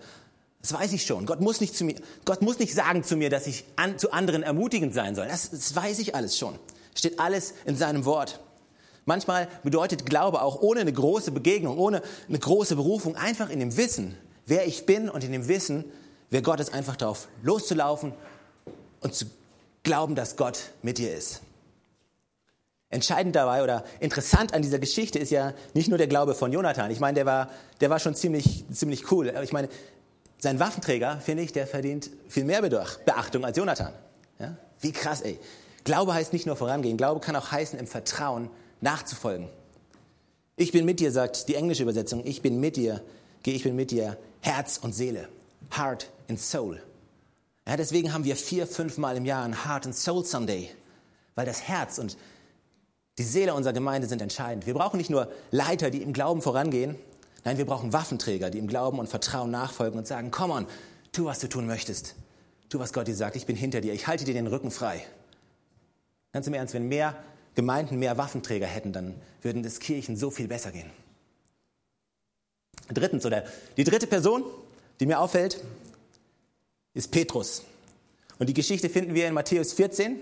Das 0.62 0.72
weiß 0.72 0.92
ich 0.92 1.04
schon. 1.04 1.26
Gott 1.26 1.40
muss 1.40 1.60
nicht, 1.60 1.76
zu 1.76 1.84
mir, 1.84 1.94
Gott 2.24 2.42
muss 2.42 2.58
nicht 2.58 2.74
sagen 2.74 3.04
zu 3.04 3.16
mir, 3.16 3.30
dass 3.30 3.46
ich 3.46 3.64
an, 3.76 3.98
zu 3.98 4.12
anderen 4.12 4.42
ermutigend 4.42 4.94
sein 4.94 5.14
soll. 5.14 5.28
Das, 5.28 5.50
das 5.50 5.76
weiß 5.76 5.98
ich 5.98 6.14
alles 6.14 6.38
schon. 6.38 6.58
Steht 6.94 7.20
alles 7.20 7.54
in 7.64 7.76
seinem 7.76 8.06
Wort. 8.06 8.40
Manchmal 9.04 9.48
bedeutet 9.62 10.06
Glaube 10.06 10.42
auch 10.42 10.60
ohne 10.60 10.80
eine 10.80 10.92
große 10.92 11.30
Begegnung, 11.30 11.78
ohne 11.78 12.02
eine 12.28 12.38
große 12.38 12.74
Berufung, 12.74 13.14
einfach 13.16 13.50
in 13.50 13.60
dem 13.60 13.76
Wissen, 13.76 14.16
wer 14.46 14.66
ich 14.66 14.86
bin 14.86 15.08
und 15.08 15.24
in 15.24 15.32
dem 15.32 15.46
Wissen, 15.46 15.84
wer 16.30 16.42
Gott 16.42 16.60
ist, 16.60 16.74
einfach 16.74 16.96
darauf 16.96 17.28
loszulaufen 17.42 18.12
und 19.00 19.14
zu 19.14 19.26
glauben, 19.82 20.14
dass 20.14 20.36
Gott 20.36 20.58
mit 20.82 20.98
dir 20.98 21.14
ist. 21.14 21.40
Entscheidend 22.90 23.36
dabei 23.36 23.62
oder 23.62 23.84
interessant 24.00 24.54
an 24.54 24.62
dieser 24.62 24.78
Geschichte 24.78 25.18
ist 25.18 25.30
ja 25.30 25.52
nicht 25.74 25.88
nur 25.88 25.98
der 25.98 26.06
Glaube 26.06 26.34
von 26.34 26.52
Jonathan. 26.52 26.90
Ich 26.90 27.00
meine, 27.00 27.16
der 27.16 27.26
war, 27.26 27.50
der 27.80 27.90
war 27.90 27.98
schon 27.98 28.14
ziemlich, 28.14 28.64
ziemlich 28.72 29.12
cool. 29.12 29.32
Ich 29.42 29.52
meine, 29.52 29.68
sein 30.38 30.58
Waffenträger, 30.58 31.20
finde 31.20 31.42
ich, 31.42 31.52
der 31.52 31.66
verdient 31.66 32.10
viel 32.28 32.44
mehr 32.44 32.62
Beachtung 32.62 33.44
als 33.44 33.58
Jonathan. 33.58 33.92
Ja? 34.38 34.56
Wie 34.80 34.92
krass, 34.92 35.20
ey. 35.20 35.38
Glaube 35.84 36.14
heißt 36.14 36.32
nicht 36.32 36.46
nur 36.46 36.56
vorangehen. 36.56 36.96
Glaube 36.96 37.20
kann 37.20 37.36
auch 37.36 37.50
heißen, 37.50 37.78
im 37.78 37.86
Vertrauen 37.86 38.48
nachzufolgen. 38.80 39.48
Ich 40.56 40.72
bin 40.72 40.84
mit 40.84 41.00
dir, 41.00 41.12
sagt 41.12 41.48
die 41.48 41.56
englische 41.56 41.82
Übersetzung. 41.82 42.24
Ich 42.24 42.40
bin 42.40 42.58
mit 42.58 42.76
dir, 42.76 43.02
gehe 43.42 43.54
ich 43.54 43.64
bin 43.64 43.76
mit 43.76 43.90
dir, 43.90 44.16
Herz 44.40 44.78
und 44.78 44.94
Seele. 44.94 45.28
Heart 45.76 46.10
and 46.28 46.40
Soul. 46.40 46.80
Ja, 47.66 47.76
deswegen 47.76 48.14
haben 48.14 48.24
wir 48.24 48.34
vier, 48.34 48.66
fünf 48.66 48.96
Mal 48.96 49.16
im 49.16 49.26
Jahr 49.26 49.44
ein 49.44 49.66
Heart 49.66 49.86
and 49.86 49.94
Soul 49.94 50.24
Sunday. 50.24 50.70
Weil 51.34 51.46
das 51.46 51.62
Herz 51.62 51.98
und 51.98 52.16
die 53.18 53.24
Seele 53.24 53.54
unserer 53.54 53.74
Gemeinde 53.74 54.08
sind 54.08 54.22
entscheidend. 54.22 54.66
Wir 54.66 54.74
brauchen 54.74 54.96
nicht 54.96 55.10
nur 55.10 55.28
Leiter, 55.50 55.90
die 55.90 56.02
im 56.02 56.12
Glauben 56.12 56.40
vorangehen, 56.40 56.96
Nein, 57.44 57.56
wir 57.56 57.64
brauchen 57.64 57.92
Waffenträger, 57.94 58.50
die 58.50 58.58
im 58.58 58.66
Glauben 58.66 58.98
und 58.98 59.08
Vertrauen 59.08 59.50
nachfolgen 59.50 59.98
und 59.98 60.06
sagen, 60.06 60.30
komm 60.30 60.50
on, 60.50 60.66
tu, 61.12 61.24
was 61.24 61.38
du 61.38 61.48
tun 61.48 61.66
möchtest. 61.66 62.14
Tu, 62.68 62.78
was 62.78 62.92
Gott 62.92 63.08
dir 63.08 63.14
sagt. 63.14 63.36
Ich 63.36 63.46
bin 63.46 63.56
hinter 63.56 63.80
dir. 63.80 63.94
Ich 63.94 64.06
halte 64.06 64.24
dir 64.24 64.34
den 64.34 64.46
Rücken 64.46 64.70
frei. 64.70 65.02
Ganz 66.32 66.46
im 66.46 66.52
Ernst, 66.52 66.74
wenn 66.74 66.88
mehr 66.88 67.16
Gemeinden 67.54 67.98
mehr 67.98 68.18
Waffenträger 68.18 68.66
hätten, 68.66 68.92
dann 68.92 69.14
würden 69.40 69.64
es 69.64 69.80
Kirchen 69.80 70.16
so 70.16 70.30
viel 70.30 70.46
besser 70.46 70.72
gehen. 70.72 70.90
Drittens, 72.92 73.24
oder 73.24 73.44
die 73.76 73.84
dritte 73.84 74.06
Person, 74.06 74.44
die 75.00 75.06
mir 75.06 75.18
auffällt, 75.18 75.64
ist 76.92 77.10
Petrus. 77.10 77.62
Und 78.38 78.48
die 78.48 78.54
Geschichte 78.54 78.90
finden 78.90 79.14
wir 79.14 79.26
in 79.26 79.34
Matthäus 79.34 79.72
14, 79.72 80.18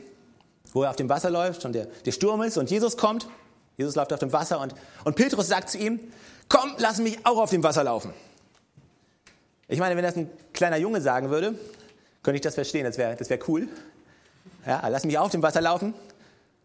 wo 0.73 0.83
er 0.83 0.91
auf 0.91 0.97
dem 0.97 1.09
Wasser 1.09 1.31
läuft 1.31 1.65
und 1.65 1.73
der, 1.73 1.87
der 1.87 2.13
Sturm 2.13 2.43
ist 2.43 2.59
und 2.59 2.71
Jesus 2.71 2.97
kommt. 2.97 3.29
Jesus 3.77 3.95
läuft 3.95 4.13
auf 4.13 4.21
dem 4.21 4.33
Wasser 4.33 4.61
und, 4.61 4.75
und 5.05 5.17
Petrus 5.17 5.49
sagt 5.49 5.71
zu 5.71 5.79
ihm, 5.79 6.01
komm, 6.49 6.75
lass 6.79 6.99
mich 6.99 7.25
auch 7.27 7.39
auf 7.39 7.51
dem 7.51 7.63
Wasser 7.63 7.85
laufen. 7.85 8.13
Ich 9.69 9.79
meine, 9.79 9.97
wenn 9.97 10.05
das 10.05 10.17
ein 10.17 10.31
kleiner 10.53 10.77
Junge 10.77 11.01
sagen 11.01 11.31
würde, 11.31 11.59
könnte 12.23 12.37
ich 12.37 12.43
das 12.43 12.55
verstehen, 12.55 12.85
das 12.85 12.99
wäre 12.99 13.17
das 13.17 13.29
wär 13.31 13.39
cool. 13.49 13.69
Ja, 14.67 14.87
lass 14.89 15.05
mich 15.05 15.19
auf 15.19 15.31
dem 15.31 15.43
Wasser 15.43 15.61
laufen. 15.61 15.95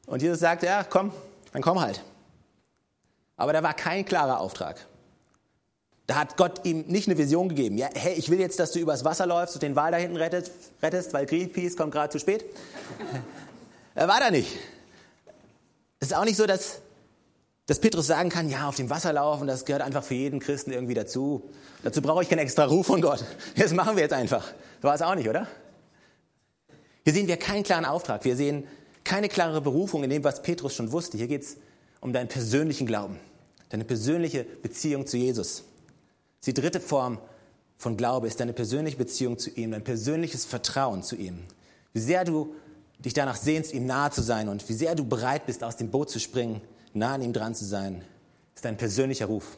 Und 0.05 0.21
Jesus 0.21 0.39
sagt, 0.39 0.63
ja, 0.63 0.83
komm, 0.83 1.11
dann 1.51 1.61
komm 1.61 1.79
halt. 1.79 2.03
Aber 3.37 3.53
da 3.53 3.63
war 3.63 3.73
kein 3.73 4.05
klarer 4.05 4.39
Auftrag. 4.39 4.85
Da 6.07 6.15
hat 6.15 6.35
Gott 6.35 6.65
ihm 6.65 6.85
nicht 6.87 7.07
eine 7.07 7.17
Vision 7.17 7.49
gegeben. 7.49 7.77
Ja, 7.77 7.89
hey, 7.93 8.13
ich 8.13 8.29
will 8.29 8.39
jetzt, 8.39 8.59
dass 8.59 8.71
du 8.71 8.79
übers 8.79 9.05
Wasser 9.05 9.25
läufst 9.25 9.55
und 9.55 9.63
den 9.63 9.75
Wal 9.75 9.91
da 9.91 9.97
hinten 9.97 10.17
rettest, 10.17 10.51
rettest 10.81 11.13
weil 11.13 11.25
Greenpeace 11.25 11.77
kommt 11.77 11.91
gerade 11.93 12.11
zu 12.11 12.19
spät. 12.19 12.43
Er 13.95 14.08
war 14.08 14.19
da 14.19 14.32
nicht. 14.32 14.58
Es 15.99 16.08
ist 16.08 16.13
auch 16.13 16.25
nicht 16.25 16.38
so, 16.38 16.45
dass 16.45 16.82
dass 17.71 17.80
Petrus 17.80 18.08
sagen 18.08 18.30
kann, 18.30 18.49
ja, 18.49 18.67
auf 18.67 18.75
dem 18.75 18.89
Wasser 18.89 19.13
laufen, 19.13 19.47
das 19.47 19.63
gehört 19.63 19.82
einfach 19.82 20.04
für 20.04 20.15
jeden 20.15 20.41
Christen 20.41 20.73
irgendwie 20.73 20.93
dazu. 20.93 21.49
Dazu 21.84 22.01
brauche 22.01 22.21
ich 22.21 22.27
keinen 22.27 22.39
extra 22.39 22.65
Ruf 22.65 22.88
von 22.88 23.01
Gott. 23.01 23.23
Das 23.56 23.71
machen 23.71 23.95
wir 23.95 24.04
jetzt 24.04 24.12
einfach. 24.12 24.45
So 24.82 24.89
war 24.89 24.95
es 24.95 25.01
auch 25.01 25.15
nicht, 25.15 25.30
oder? 25.30 25.47
Hier 27.06 27.13
sehen 27.13 27.27
wir 27.27 27.38
keinen 27.38 27.63
klaren 27.63 27.86
Auftrag. 27.86 28.25
Wir 28.25 28.36
sehen 28.36 28.67
keine 29.06 29.30
klare 29.30 29.62
Berufung 29.62 30.04
in 30.04 30.10
dem, 30.10 30.23
was 30.25 30.41
Petrus 30.41 30.75
schon 30.75 30.91
wusste. 30.91 31.17
Hier 31.17 31.27
geht 31.27 31.43
es 31.43 31.58
um 32.01 32.12
deinen 32.12 32.27
persönlichen 32.27 32.88
Glauben, 32.88 33.19
deine 33.69 33.86
persönliche 33.86 34.43
Beziehung 34.43 35.08
zu 35.08 35.15
Jesus. 35.15 35.63
Die 36.45 36.54
dritte 36.54 36.82
Form 36.82 37.19
von 37.77 37.95
Glaube 37.95 38.27
ist 38.27 38.41
deine 38.41 38.51
persönliche 38.51 38.97
Beziehung 38.97 39.38
zu 39.38 39.49
ihm, 39.49 39.71
dein 39.71 39.84
persönliches 39.84 40.43
Vertrauen 40.43 41.04
zu 41.04 41.15
ihm. 41.15 41.39
Wie 41.93 42.01
sehr 42.01 42.25
du 42.25 42.54
dich 43.03 43.13
danach 43.13 43.35
sehnst, 43.35 43.73
ihm 43.73 43.85
nahe 43.85 44.11
zu 44.11 44.21
sein 44.21 44.47
und 44.47 44.67
wie 44.69 44.73
sehr 44.73 44.95
du 44.95 45.05
bereit 45.05 45.45
bist, 45.45 45.63
aus 45.63 45.77
dem 45.77 45.89
Boot 45.89 46.09
zu 46.09 46.19
springen 46.19 46.61
nah 46.93 47.13
an 47.13 47.21
ihm 47.21 47.33
dran 47.33 47.55
zu 47.55 47.65
sein, 47.65 48.03
ist 48.55 48.65
ein 48.65 48.77
persönlicher 48.77 49.25
Ruf. 49.25 49.57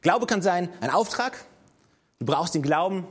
Glaube 0.00 0.26
kann 0.26 0.42
sein 0.42 0.68
ein 0.80 0.90
Auftrag. 0.90 1.44
Du 2.18 2.26
brauchst 2.26 2.54
den 2.54 2.62
Glauben, 2.62 3.06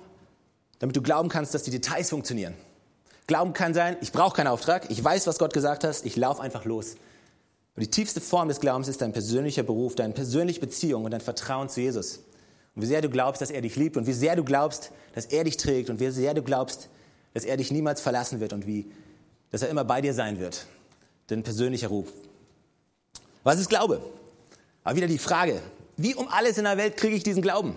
damit 0.80 0.96
du 0.96 1.02
glauben 1.02 1.30
kannst, 1.30 1.54
dass 1.54 1.64
die 1.64 1.72
Details 1.72 2.10
funktionieren. 2.10 2.56
Glauben 3.28 3.54
kann 3.54 3.74
sein, 3.74 3.98
ich 4.02 4.12
brauche 4.12 4.36
keinen 4.36 4.48
Auftrag, 4.48 4.90
ich 4.90 5.02
weiß, 5.02 5.28
was 5.28 5.40
Gott 5.40 5.54
gesagt 5.54 5.84
hat, 5.84 6.06
ich 6.06 6.16
laufe 6.16 6.42
einfach 6.42 6.66
los. 6.66 6.96
Und 7.76 7.82
die 7.82 7.90
tiefste 7.90 8.22
Form 8.22 8.48
des 8.48 8.60
Glaubens 8.60 8.88
ist 8.88 9.02
dein 9.02 9.14
persönlicher 9.14 9.64
Beruf, 9.64 9.96
deine 9.96 10.14
persönliche 10.14 10.60
Beziehung 10.60 11.06
und 11.06 11.12
dein 11.12 11.22
Vertrauen 11.22 11.70
zu 11.70 11.82
Jesus. 11.82 12.20
Und 12.76 12.82
wie 12.82 12.86
sehr 12.86 13.02
du 13.02 13.10
glaubst, 13.10 13.42
dass 13.42 13.50
er 13.50 13.62
dich 13.62 13.76
liebt 13.76 13.98
und 13.98 14.08
wie 14.08 14.14
sehr 14.14 14.36
du 14.36 14.44
glaubst, 14.44 14.92
dass 15.16 15.26
er 15.26 15.44
dich 15.44 15.58
trägt 15.58 15.90
und 15.90 16.00
wie 16.00 16.10
sehr 16.12 16.34
du 16.34 16.44
glaubst, 16.44 16.90
dass 17.34 17.46
er 17.46 17.58
dich 17.58 17.72
niemals 17.72 18.02
verlassen 18.02 18.40
wird 18.40 18.54
und 18.54 18.68
wie, 18.68 18.92
dass 19.54 19.62
er 19.62 19.70
immer 19.70 19.86
bei 19.86 20.02
dir 20.02 20.16
sein 20.16 20.40
wird. 20.40 20.66
Dein 21.28 21.44
persönlicher 21.44 21.88
Ruf. 21.88 22.08
Was 23.44 23.60
ist 23.60 23.70
Glaube? 23.70 24.02
Aber 24.84 24.96
wieder 24.96 25.06
die 25.06 25.20
Frage, 25.20 25.62
wie 25.96 26.16
um 26.16 26.28
alles 26.28 26.58
in 26.58 26.64
der 26.64 26.76
Welt 26.76 26.98
kriege 26.98 27.16
ich 27.16 27.22
diesen 27.24 27.44
Glauben? 27.44 27.76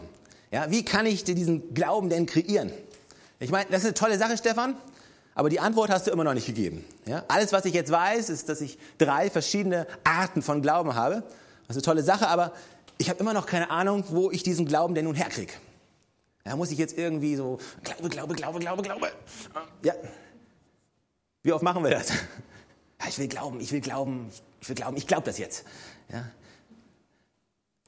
Ja, 0.50 0.70
wie 0.70 0.86
kann 0.86 1.04
ich 1.04 1.22
diesen 1.22 1.74
Glauben 1.74 2.08
denn 2.08 2.24
kreieren? 2.24 2.72
Ich 3.40 3.50
meine, 3.50 3.68
das 3.70 3.80
ist 3.80 3.84
eine 3.84 3.94
tolle 3.94 4.16
Sache, 4.16 4.38
Stefan, 4.38 4.74
aber 5.34 5.50
die 5.50 5.60
Antwort 5.60 5.90
hast 5.90 6.06
du 6.06 6.10
immer 6.10 6.24
noch 6.24 6.32
nicht 6.32 6.46
gegeben. 6.46 6.82
Ja? 7.04 7.24
Alles, 7.28 7.52
was 7.52 7.66
ich 7.66 7.74
jetzt 7.74 7.92
weiß, 7.92 8.30
ist, 8.30 8.48
dass 8.48 8.62
ich 8.62 8.78
drei 8.96 9.28
verschiedene 9.28 9.86
Arten 10.02 10.40
von 10.40 10.62
Glauben 10.62 10.94
habe. 10.94 11.24
Das 11.68 11.76
ist 11.76 11.82
eine 11.82 11.82
tolle 11.82 12.02
Sache, 12.02 12.28
aber 12.28 12.52
ich 12.96 13.10
habe 13.10 13.20
immer 13.20 13.34
noch 13.34 13.44
keine 13.44 13.68
Ahnung, 13.68 14.02
wo 14.08 14.30
ich 14.30 14.42
diesen 14.42 14.64
Glauben 14.64 14.94
denn 14.94 15.04
nun 15.04 15.14
herkriege. 15.14 15.52
Ja, 16.46 16.56
muss 16.56 16.70
ich 16.70 16.78
jetzt 16.78 16.96
irgendwie 16.96 17.36
so 17.36 17.58
Glaube, 17.84 18.08
Glaube, 18.08 18.34
Glaube, 18.34 18.60
Glaube, 18.60 18.82
Glaube. 18.82 19.12
Ja. 19.82 19.92
Wie 21.46 21.52
oft 21.52 21.62
machen 21.62 21.84
wir 21.84 21.90
das? 21.90 22.12
Ja, 22.98 23.08
ich 23.08 23.18
will 23.18 23.28
glauben, 23.28 23.60
ich 23.60 23.70
will 23.72 23.82
glauben, 23.82 24.30
ich 24.60 24.68
will 24.70 24.74
glauben, 24.74 24.96
ich 24.96 25.06
glaube 25.06 25.24
das 25.26 25.36
jetzt. 25.36 25.64
Ja. 26.10 26.24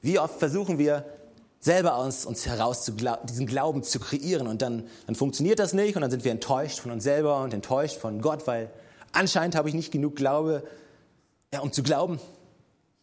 Wie 0.01 0.19
oft 0.19 0.37
versuchen 0.37 0.77
wir 0.77 1.03
selber 1.59 1.95
aus 1.95 2.25
uns 2.25 2.45
heraus 2.45 2.85
zu 2.85 2.91
diesen 2.91 3.47
Glauben 3.47 3.81
zu 3.81 3.99
kreieren 3.99 4.45
und 4.45 4.61
dann, 4.61 4.87
dann 5.07 5.15
funktioniert 5.15 5.57
das 5.57 5.73
nicht 5.73 5.95
und 5.95 6.03
dann 6.03 6.11
sind 6.11 6.23
wir 6.23 6.31
enttäuscht 6.31 6.79
von 6.79 6.91
uns 6.91 7.03
selber 7.03 7.41
und 7.41 7.55
enttäuscht 7.55 7.97
von 7.97 8.21
Gott, 8.21 8.45
weil 8.45 8.69
anscheinend 9.13 9.55
habe 9.55 9.67
ich 9.67 9.73
nicht 9.73 9.91
genug 9.91 10.15
Glaube, 10.15 10.63
ja, 11.51 11.61
um 11.61 11.73
zu 11.73 11.81
glauben. 11.81 12.19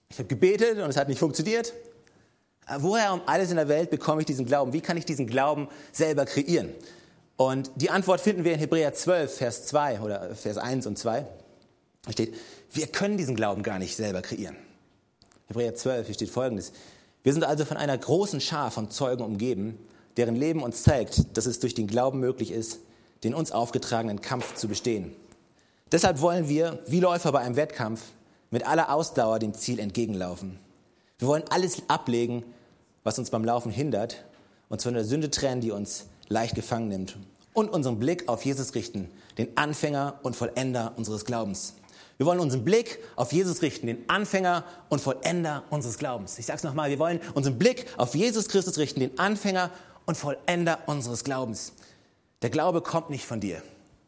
Ich 0.08 0.18
habe 0.18 0.28
gebetet 0.28 0.78
und 0.78 0.88
es 0.88 0.96
hat 0.96 1.08
nicht 1.08 1.18
funktioniert. 1.18 1.74
Woher 2.78 3.12
um 3.12 3.20
alles 3.26 3.50
in 3.50 3.56
der 3.56 3.68
Welt 3.68 3.90
bekomme 3.90 4.20
ich 4.20 4.26
diesen 4.26 4.46
Glauben? 4.46 4.72
Wie 4.72 4.80
kann 4.80 4.96
ich 4.96 5.04
diesen 5.04 5.26
Glauben 5.26 5.68
selber 5.90 6.24
kreieren? 6.24 6.72
Und 7.36 7.70
die 7.76 7.90
Antwort 7.90 8.20
finden 8.20 8.44
wir 8.44 8.54
in 8.54 8.58
Hebräer 8.58 8.94
12, 8.94 9.36
Vers 9.36 9.66
2 9.66 10.00
oder 10.00 10.34
Vers 10.34 10.56
1 10.56 10.86
und 10.86 10.98
2. 10.98 11.26
Da 12.04 12.12
steht, 12.12 12.34
wir 12.72 12.86
können 12.86 13.16
diesen 13.18 13.36
Glauben 13.36 13.62
gar 13.62 13.78
nicht 13.78 13.96
selber 13.96 14.22
kreieren. 14.22 14.56
Hebräer 15.48 15.74
12, 15.74 16.06
hier 16.06 16.14
steht 16.14 16.30
folgendes. 16.30 16.72
Wir 17.22 17.32
sind 17.32 17.44
also 17.44 17.64
von 17.64 17.76
einer 17.76 17.98
großen 17.98 18.40
Schar 18.40 18.70
von 18.70 18.90
Zeugen 18.90 19.24
umgeben, 19.24 19.78
deren 20.16 20.36
Leben 20.36 20.62
uns 20.62 20.82
zeigt, 20.82 21.36
dass 21.36 21.46
es 21.46 21.60
durch 21.60 21.74
den 21.74 21.86
Glauben 21.86 22.20
möglich 22.20 22.50
ist, 22.50 22.78
den 23.24 23.34
uns 23.34 23.52
aufgetragenen 23.52 24.20
Kampf 24.20 24.54
zu 24.54 24.68
bestehen. 24.68 25.12
Deshalb 25.92 26.20
wollen 26.20 26.48
wir, 26.48 26.78
wie 26.86 27.00
Läufer 27.00 27.32
bei 27.32 27.40
einem 27.40 27.56
Wettkampf, 27.56 28.00
mit 28.50 28.66
aller 28.66 28.92
Ausdauer 28.92 29.38
dem 29.38 29.54
Ziel 29.54 29.78
entgegenlaufen. 29.78 30.58
Wir 31.18 31.28
wollen 31.28 31.44
alles 31.50 31.82
ablegen, 31.88 32.44
was 33.04 33.18
uns 33.18 33.30
beim 33.30 33.44
Laufen 33.44 33.70
hindert, 33.70 34.24
uns 34.68 34.82
von 34.82 34.94
der 34.94 35.04
Sünde 35.04 35.30
trennen, 35.30 35.60
die 35.60 35.70
uns 35.70 36.06
leicht 36.28 36.54
gefangen 36.54 36.88
nimmt, 36.88 37.16
und 37.52 37.70
unseren 37.70 37.98
Blick 37.98 38.28
auf 38.28 38.44
Jesus 38.44 38.74
richten, 38.74 39.08
den 39.38 39.56
Anfänger 39.56 40.20
und 40.22 40.36
Vollender 40.36 40.92
unseres 40.96 41.24
Glaubens. 41.24 41.74
Wir 42.18 42.26
wollen 42.26 42.40
unseren 42.40 42.64
Blick 42.64 42.98
auf 43.16 43.32
Jesus 43.32 43.62
richten, 43.62 43.86
den 43.86 44.08
Anfänger 44.08 44.64
und 44.88 45.00
Vollender 45.00 45.64
unseres 45.70 45.98
Glaubens. 45.98 46.38
Ich 46.38 46.46
sage 46.46 46.58
es 46.58 46.64
nochmal, 46.64 46.90
wir 46.90 46.98
wollen 46.98 47.20
unseren 47.34 47.58
Blick 47.58 47.86
auf 47.98 48.14
Jesus 48.14 48.48
Christus 48.48 48.78
richten, 48.78 49.00
den 49.00 49.18
Anfänger 49.18 49.70
und 50.06 50.16
Vollender 50.16 50.80
unseres 50.86 51.24
Glaubens. 51.24 51.72
Der 52.42 52.50
Glaube 52.50 52.80
kommt 52.80 53.10
nicht 53.10 53.26
von 53.26 53.40
dir. 53.40 53.62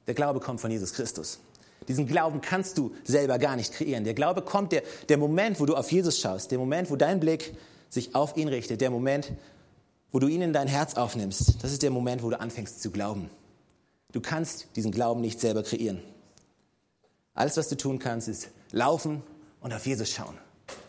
Der 0.06 0.14
Glaube 0.14 0.40
kommt 0.40 0.60
von 0.60 0.70
Jesus 0.70 0.94
Christus. 0.94 1.38
Diesen 1.86 2.06
Glauben 2.06 2.40
kannst 2.40 2.76
du 2.78 2.94
selber 3.04 3.38
gar 3.38 3.56
nicht 3.56 3.72
kreieren. 3.72 4.04
Der 4.04 4.14
Glaube 4.14 4.42
kommt, 4.42 4.72
der, 4.72 4.82
der 5.08 5.16
Moment, 5.16 5.60
wo 5.60 5.66
du 5.66 5.74
auf 5.74 5.90
Jesus 5.92 6.18
schaust, 6.18 6.50
der 6.50 6.58
Moment, 6.58 6.90
wo 6.90 6.96
dein 6.96 7.20
Blick 7.20 7.54
sich 7.88 8.14
auf 8.14 8.36
ihn 8.36 8.48
richtet, 8.48 8.80
der 8.80 8.90
Moment, 8.90 9.32
wo 10.12 10.18
du 10.18 10.28
ihn 10.28 10.42
in 10.42 10.52
dein 10.52 10.68
Herz 10.68 10.94
aufnimmst, 10.94 11.62
das 11.62 11.72
ist 11.72 11.82
der 11.82 11.90
Moment, 11.90 12.22
wo 12.22 12.30
du 12.30 12.40
anfängst 12.40 12.82
zu 12.82 12.90
glauben. 12.90 13.30
Du 14.12 14.20
kannst 14.20 14.68
diesen 14.76 14.90
Glauben 14.90 15.20
nicht 15.20 15.38
selber 15.40 15.62
kreieren. 15.62 16.02
Alles, 17.34 17.56
was 17.56 17.68
du 17.68 17.76
tun 17.76 17.98
kannst, 17.98 18.26
ist 18.26 18.48
laufen 18.72 19.22
und 19.60 19.72
auf 19.72 19.86
Jesus 19.86 20.10
schauen. 20.10 20.36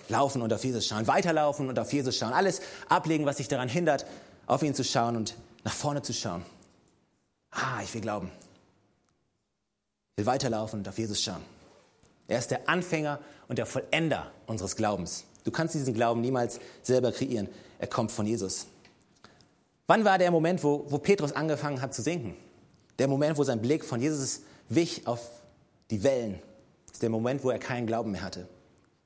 Laufen 0.07 0.41
und 0.41 0.51
auf 0.51 0.63
Jesus 0.63 0.87
schauen. 0.87 1.05
Weiterlaufen 1.07 1.69
und 1.69 1.77
auf 1.77 1.93
Jesus 1.93 2.17
schauen. 2.17 2.33
Alles 2.33 2.61
ablegen, 2.87 3.25
was 3.25 3.37
dich 3.37 3.47
daran 3.47 3.69
hindert, 3.69 4.05
auf 4.47 4.63
ihn 4.63 4.73
zu 4.73 4.83
schauen 4.83 5.15
und 5.15 5.35
nach 5.63 5.73
vorne 5.73 6.01
zu 6.01 6.13
schauen. 6.13 6.43
Ah, 7.51 7.81
ich 7.83 7.93
will 7.93 8.01
glauben. 8.01 8.31
Ich 10.15 10.25
will 10.25 10.25
weiterlaufen 10.25 10.79
und 10.79 10.87
auf 10.87 10.97
Jesus 10.97 11.21
schauen. 11.21 11.43
Er 12.27 12.39
ist 12.39 12.51
der 12.51 12.69
Anfänger 12.69 13.19
und 13.47 13.57
der 13.57 13.65
Vollender 13.65 14.31
unseres 14.47 14.75
Glaubens. 14.75 15.25
Du 15.43 15.51
kannst 15.51 15.75
diesen 15.75 15.93
Glauben 15.93 16.21
niemals 16.21 16.59
selber 16.83 17.11
kreieren. 17.11 17.49
Er 17.79 17.87
kommt 17.87 18.11
von 18.11 18.25
Jesus. 18.25 18.67
Wann 19.89 20.05
war 20.05 20.19
der 20.19 20.29
Moment, 20.29 20.63
wo, 20.63 20.85
wo 20.87 20.99
Petrus 20.99 21.31
angefangen 21.31 21.81
hat 21.81 21.95
zu 21.95 22.03
sinken? 22.03 22.35
Der 22.99 23.07
Moment, 23.07 23.39
wo 23.39 23.43
sein 23.43 23.59
Blick 23.59 23.83
von 23.83 23.99
Jesus 23.99 24.41
wich 24.67 25.07
auf 25.07 25.19
die 25.89 26.03
Wellen, 26.03 26.39
ist 26.93 27.01
der 27.01 27.09
Moment, 27.09 27.43
wo 27.43 27.49
er 27.49 27.57
keinen 27.57 27.87
Glauben 27.87 28.11
mehr 28.11 28.21
hatte, 28.21 28.47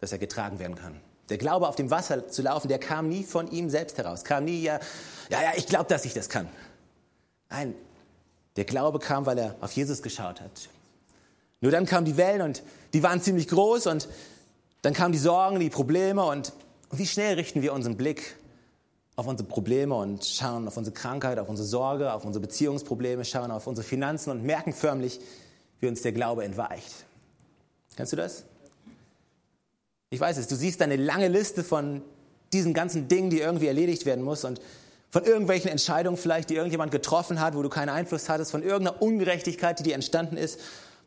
dass 0.01 0.11
er 0.11 0.17
getragen 0.17 0.59
werden 0.59 0.75
kann. 0.75 0.99
Der 1.29 1.37
Glaube, 1.37 1.69
auf 1.69 1.77
dem 1.77 1.89
Wasser 1.89 2.27
zu 2.27 2.41
laufen, 2.41 2.67
der 2.67 2.79
kam 2.79 3.07
nie 3.07 3.23
von 3.23 3.49
ihm 3.49 3.69
selbst 3.69 3.97
heraus. 3.97 4.25
Kam 4.25 4.43
nie, 4.43 4.61
ja, 4.61 4.77
ja, 5.29 5.41
ja 5.41 5.51
ich 5.55 5.67
glaube, 5.67 5.85
dass 5.85 6.03
ich 6.03 6.13
das 6.13 6.27
kann. 6.27 6.49
Nein, 7.49 7.75
der 8.57 8.65
Glaube 8.65 8.99
kam, 8.99 9.25
weil 9.25 9.37
er 9.37 9.55
auf 9.61 9.71
Jesus 9.71 10.01
geschaut 10.01 10.41
hat. 10.41 10.67
Nur 11.61 11.71
dann 11.71 11.85
kamen 11.85 12.03
die 12.03 12.17
Wellen 12.17 12.41
und 12.41 12.61
die 12.91 13.01
waren 13.03 13.21
ziemlich 13.21 13.47
groß 13.47 13.87
und 13.87 14.09
dann 14.81 14.93
kamen 14.93 15.13
die 15.13 15.17
Sorgen, 15.17 15.61
die 15.61 15.69
Probleme 15.69 16.25
und 16.25 16.51
wie 16.91 17.07
schnell 17.07 17.35
richten 17.35 17.61
wir 17.61 17.71
unseren 17.71 17.95
Blick 17.95 18.35
auf 19.15 19.27
unsere 19.27 19.47
Probleme 19.47 19.95
und 19.95 20.25
schauen 20.25 20.67
auf 20.67 20.75
unsere 20.77 20.93
Krankheit, 20.93 21.37
auf 21.37 21.49
unsere 21.49 21.67
Sorge, 21.67 22.13
auf 22.13 22.25
unsere 22.25 22.41
Beziehungsprobleme, 22.41 23.25
schauen 23.25 23.51
auf 23.51 23.67
unsere 23.67 23.85
Finanzen 23.85 24.31
und 24.31 24.43
merken 24.43 24.73
förmlich, 24.73 25.19
wie 25.79 25.87
uns 25.87 26.01
der 26.01 26.13
Glaube 26.13 26.43
entweicht. 26.43 27.05
Kennst 27.95 28.11
du 28.11 28.17
das? 28.17 28.43
Ich 30.09 30.19
weiß 30.19 30.37
es, 30.37 30.47
du 30.47 30.55
siehst 30.55 30.81
eine 30.81 30.95
lange 30.95 31.27
Liste 31.27 31.63
von 31.63 32.01
diesen 32.53 32.73
ganzen 32.73 33.07
Dingen, 33.07 33.29
die 33.29 33.39
irgendwie 33.39 33.67
erledigt 33.67 34.05
werden 34.05 34.23
muss 34.23 34.45
und 34.45 34.61
von 35.09 35.23
irgendwelchen 35.25 35.69
Entscheidungen 35.69 36.17
vielleicht, 36.17 36.49
die 36.49 36.55
irgendjemand 36.55 36.91
getroffen 36.91 37.39
hat, 37.39 37.55
wo 37.55 37.61
du 37.61 37.69
keinen 37.69 37.89
Einfluss 37.89 38.29
hattest, 38.29 38.49
von 38.49 38.63
irgendeiner 38.63 38.99
Ungerechtigkeit, 38.99 39.77
die 39.77 39.83
dir 39.83 39.93
entstanden 39.93 40.37
ist, 40.37 40.59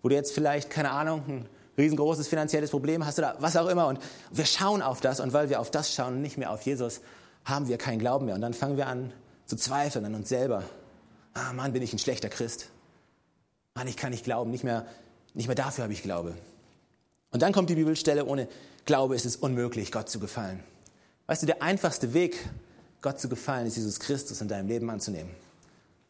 wo 0.02 0.08
du 0.08 0.14
jetzt 0.14 0.32
vielleicht, 0.32 0.70
keine 0.70 0.92
Ahnung, 0.92 1.24
ein 1.26 1.48
riesengroßes 1.76 2.28
finanzielles 2.28 2.70
Problem 2.70 3.04
hast 3.04 3.18
oder 3.18 3.34
was 3.40 3.56
auch 3.56 3.66
immer. 3.66 3.88
Und 3.88 3.98
wir 4.30 4.46
schauen 4.46 4.80
auf 4.82 5.00
das 5.00 5.18
und 5.18 5.32
weil 5.32 5.50
wir 5.50 5.60
auf 5.60 5.72
das 5.72 5.92
schauen 5.92 6.22
nicht 6.22 6.38
mehr 6.38 6.52
auf 6.52 6.62
Jesus, 6.62 7.00
haben 7.46 7.68
wir 7.68 7.78
keinen 7.78 8.00
Glauben 8.00 8.26
mehr. 8.26 8.34
Und 8.34 8.42
dann 8.42 8.52
fangen 8.52 8.76
wir 8.76 8.88
an 8.88 9.12
zu 9.46 9.56
zweifeln 9.56 10.04
an 10.04 10.14
uns 10.14 10.28
selber. 10.28 10.64
Ah 11.32 11.52
Mann, 11.52 11.72
bin 11.72 11.82
ich 11.82 11.92
ein 11.92 11.98
schlechter 11.98 12.28
Christ. 12.28 12.68
Mann, 13.74 13.86
ich 13.86 13.96
kann 13.96 14.10
nicht 14.10 14.24
glauben, 14.24 14.50
nicht 14.50 14.64
mehr, 14.64 14.86
nicht 15.32 15.46
mehr 15.46 15.54
dafür 15.54 15.84
habe 15.84 15.92
ich 15.92 16.02
Glaube. 16.02 16.36
Und 17.30 17.42
dann 17.42 17.52
kommt 17.52 17.70
die 17.70 17.74
Bibelstelle, 17.74 18.24
ohne 18.24 18.48
Glaube 18.84 19.14
ist 19.14 19.24
es 19.24 19.36
unmöglich, 19.36 19.92
Gott 19.92 20.08
zu 20.08 20.18
gefallen. 20.18 20.62
Weißt 21.26 21.42
du, 21.42 21.46
der 21.46 21.62
einfachste 21.62 22.14
Weg, 22.14 22.48
Gott 23.00 23.20
zu 23.20 23.28
gefallen, 23.28 23.66
ist 23.66 23.76
Jesus 23.76 24.00
Christus 24.00 24.40
in 24.40 24.48
deinem 24.48 24.68
Leben 24.68 24.90
anzunehmen. 24.90 25.30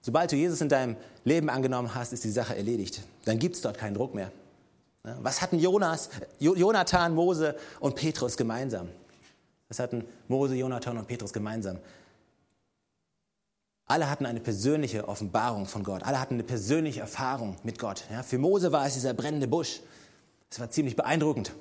Sobald 0.00 0.32
du 0.32 0.36
Jesus 0.36 0.60
in 0.60 0.68
deinem 0.68 0.96
Leben 1.24 1.50
angenommen 1.50 1.94
hast, 1.94 2.12
ist 2.12 2.24
die 2.24 2.30
Sache 2.30 2.56
erledigt. 2.56 3.02
Dann 3.24 3.38
gibt 3.38 3.56
es 3.56 3.62
dort 3.62 3.76
keinen 3.76 3.94
Druck 3.94 4.14
mehr. 4.14 4.30
Was 5.02 5.42
hatten 5.42 5.58
Jonas, 5.58 6.10
Jonathan, 6.38 7.14
Mose 7.14 7.56
und 7.80 7.96
Petrus 7.96 8.36
gemeinsam? 8.36 8.88
Was 9.68 9.78
hatten 9.78 10.04
Mose, 10.28 10.54
Jonathan 10.54 10.98
und 10.98 11.08
Petrus 11.08 11.32
gemeinsam? 11.32 11.78
Alle 13.88 14.10
hatten 14.10 14.26
eine 14.26 14.40
persönliche 14.40 15.08
Offenbarung 15.08 15.66
von 15.66 15.84
Gott. 15.84 16.02
Alle 16.02 16.20
hatten 16.20 16.34
eine 16.34 16.42
persönliche 16.42 17.00
Erfahrung 17.00 17.56
mit 17.62 17.78
Gott. 17.78 18.04
Ja, 18.10 18.22
für 18.22 18.38
Mose 18.38 18.72
war 18.72 18.86
es 18.86 18.94
dieser 18.94 19.14
brennende 19.14 19.46
Busch. 19.46 19.80
Das 20.50 20.58
war 20.58 20.70
ziemlich 20.70 20.96
beeindruckend. 20.96 21.52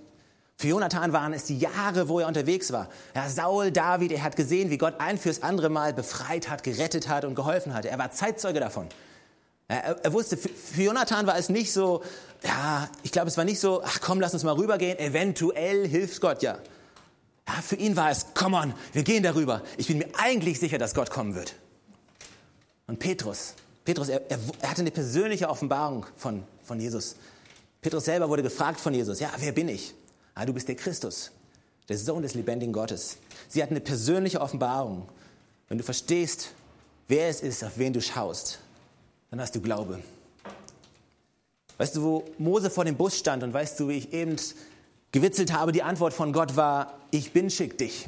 Für 0.58 0.70
Jonathan 0.70 1.12
waren 1.12 1.34
es 1.34 1.44
die 1.46 1.60
Jahre, 1.60 2.08
wo 2.08 2.20
er 2.20 2.28
unterwegs 2.28 2.72
war. 2.72 2.90
Ja, 3.14 3.30
Saul, 3.30 3.72
David, 3.72 4.12
er 4.12 4.24
hat 4.24 4.36
gesehen, 4.36 4.70
wie 4.70 4.78
Gott 4.78 4.96
ein 5.00 5.18
fürs 5.18 5.44
andere 5.44 5.70
Mal 5.70 5.94
befreit 5.94 6.50
hat, 6.50 6.64
gerettet 6.64 7.10
hat 7.10 7.26
und 7.26 7.36
geholfen 7.36 7.74
hat. 7.74 7.86
Er 7.86 8.00
war 8.00 8.12
Zeitzeuge 8.12 8.60
davon. 8.60 8.88
Er, 9.68 10.04
er, 10.04 10.14
wusste, 10.14 10.38
für, 10.38 10.50
für 10.50 10.84
Jonathan 10.84 11.28
war 11.28 11.38
es 11.38 11.50
nicht 11.50 11.74
so, 11.74 12.04
ja, 12.44 12.88
ich 13.04 13.12
glaube, 13.12 13.28
es 13.28 13.38
war 13.38 13.44
nicht 13.44 13.60
so, 13.60 13.82
ach 13.84 14.00
komm, 14.00 14.22
lass 14.22 14.34
uns 14.34 14.44
mal 14.44 14.54
rübergehen, 14.54 14.98
eventuell 14.98 15.88
hilft 15.88 16.22
Gott 16.22 16.42
ja. 16.42 16.58
Ja, 17.48 17.54
für 17.62 17.76
ihn 17.76 17.96
war 17.96 18.10
es, 18.10 18.34
come 18.34 18.58
on, 18.58 18.74
wir 18.94 19.04
gehen 19.04 19.24
darüber. 19.24 19.62
Ich 19.78 19.88
bin 19.88 20.00
mir 20.00 20.10
eigentlich 20.18 20.60
sicher, 20.60 20.78
dass 20.78 20.96
Gott 20.96 21.10
kommen 21.10 21.36
wird. 21.36 21.56
Und 22.88 23.00
Petrus, 23.00 23.54
Petrus, 23.84 24.10
er, 24.10 24.30
er, 24.30 24.40
er 24.62 24.70
hatte 24.70 24.82
eine 24.82 24.92
persönliche 24.92 25.50
Offenbarung 25.50 26.06
von, 26.16 26.44
von 26.64 26.80
Jesus. 26.80 27.16
Petrus 27.82 28.06
selber 28.06 28.30
wurde 28.30 28.42
gefragt 28.42 28.80
von 28.80 28.94
Jesus, 28.94 29.20
ja, 29.20 29.32
wer 29.38 29.52
bin 29.52 29.70
ich? 29.70 29.94
Ah, 30.34 30.46
du 30.46 30.54
bist 30.54 30.68
der 30.68 30.76
Christus, 30.76 31.32
der 31.88 31.98
Sohn 31.98 32.24
des 32.24 32.34
lebendigen 32.34 32.74
Gottes. 32.74 33.18
Sie 33.48 33.62
hatten 33.62 33.74
eine 33.74 33.82
persönliche 33.82 34.42
Offenbarung. 34.42 35.08
Wenn 35.68 35.78
du 35.78 35.84
verstehst, 35.84 36.50
wer 37.08 37.30
es 37.30 37.42
ist, 37.42 37.64
auf 37.64 37.78
wen 37.78 37.94
du 37.94 38.02
schaust, 38.02 38.60
dann 39.30 39.40
hast 39.40 39.56
du 39.56 39.62
Glaube. 39.62 40.02
Weißt 41.78 41.96
du, 41.96 42.02
wo 42.02 42.26
Mose 42.38 42.70
vor 42.70 42.86
dem 42.86 42.96
Bus 42.96 43.18
stand 43.18 43.44
und 43.44 43.54
weißt 43.54 43.80
du, 43.80 43.90
wie 43.90 43.98
ich 43.98 44.14
eben 44.14 44.36
gewitzelt 45.16 45.54
habe, 45.54 45.72
die 45.72 45.82
Antwort 45.82 46.14
von 46.14 46.34
Gott 46.34 46.58
war, 46.58 47.00
ich 47.10 47.32
bin, 47.32 47.50
schick 47.50 47.78
dich. 47.78 48.06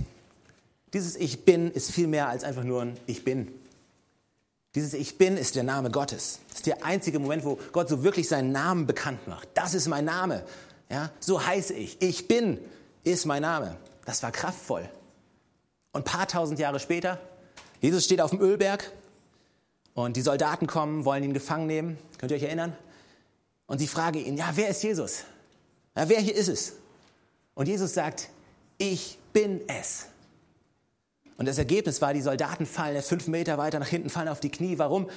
Dieses 0.92 1.16
Ich 1.16 1.46
bin 1.46 1.72
ist 1.72 1.90
viel 1.90 2.06
mehr 2.06 2.28
als 2.28 2.44
einfach 2.44 2.66
nur 2.66 2.82
ein 2.82 3.00
Ich 3.06 3.24
bin. 3.24 3.48
Dieses 4.76 4.94
Ich 4.94 5.18
bin 5.18 5.38
ist 5.38 5.56
der 5.56 5.64
Name 5.64 5.90
Gottes. 5.90 6.42
Das 6.50 6.58
ist 6.58 6.66
der 6.66 6.84
einzige 6.84 7.20
Moment, 7.20 7.46
wo 7.46 7.58
Gott 7.72 7.88
so 7.88 8.04
wirklich 8.04 8.28
seinen 8.28 8.52
Namen 8.52 8.88
bekannt 8.88 9.26
macht. 9.26 9.48
Das 9.54 9.74
ist 9.74 9.88
mein 9.88 10.04
Name. 10.04 10.44
Ja, 10.90 11.10
so 11.22 11.46
heiße 11.46 11.74
ich. 11.76 12.02
Ich 12.02 12.28
bin 12.28 12.60
ist 13.06 13.26
mein 13.26 13.42
Name. 13.42 13.78
Das 14.04 14.22
war 14.22 14.34
kraftvoll. 14.34 14.90
Und 15.94 16.02
ein 16.02 16.04
paar 16.04 16.28
tausend 16.28 16.60
Jahre 16.60 16.82
später, 16.82 17.22
Jesus 17.80 18.04
steht 18.04 18.20
auf 18.20 18.32
dem 18.32 18.42
Ölberg 18.42 18.92
und 19.94 20.18
die 20.18 20.22
Soldaten 20.22 20.68
kommen, 20.68 21.06
wollen 21.06 21.24
ihn 21.24 21.34
gefangen 21.34 21.68
nehmen. 21.68 21.98
Könnt 22.18 22.34
ihr 22.34 22.38
euch 22.38 22.44
erinnern? 22.44 22.76
Und 23.66 23.80
sie 23.80 23.88
fragen 23.88 24.20
ihn, 24.20 24.36
ja, 24.36 24.52
wer 24.56 24.68
ist 24.68 24.84
Jesus? 24.84 25.24
Ja, 25.96 26.10
wer 26.10 26.20
hier 26.20 26.36
ist 26.36 26.50
es? 26.50 26.74
Und 27.58 27.68
Jesus 27.68 27.96
sagt, 27.96 28.30
ich 28.78 29.18
bin 29.34 29.62
es. 29.68 30.06
Und 31.38 31.48
das 31.48 31.58
Ergebnis 31.58 32.04
war, 32.04 32.14
die 32.14 32.22
Soldaten 32.22 32.68
fallen 32.68 33.02
fünf 33.02 33.26
Meter 33.28 33.58
weiter 33.58 33.80
nach 33.80 33.88
hinten, 33.88 34.12
fallen 34.12 34.28
auf 34.28 34.40
die 34.40 34.52
Knie. 34.52 34.78
Warum? 34.78 35.10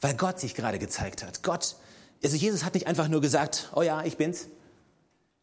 Weil 0.00 0.16
Gott 0.16 0.40
sich 0.40 0.56
gerade 0.56 0.80
gezeigt 0.80 1.22
hat. 1.22 1.44
Gott, 1.44 1.76
also 2.22 2.36
Jesus 2.36 2.64
hat 2.64 2.74
nicht 2.74 2.88
einfach 2.88 3.06
nur 3.06 3.20
gesagt, 3.20 3.70
oh 3.76 3.82
ja, 3.82 4.02
ich 4.02 4.16
bin's. 4.16 4.48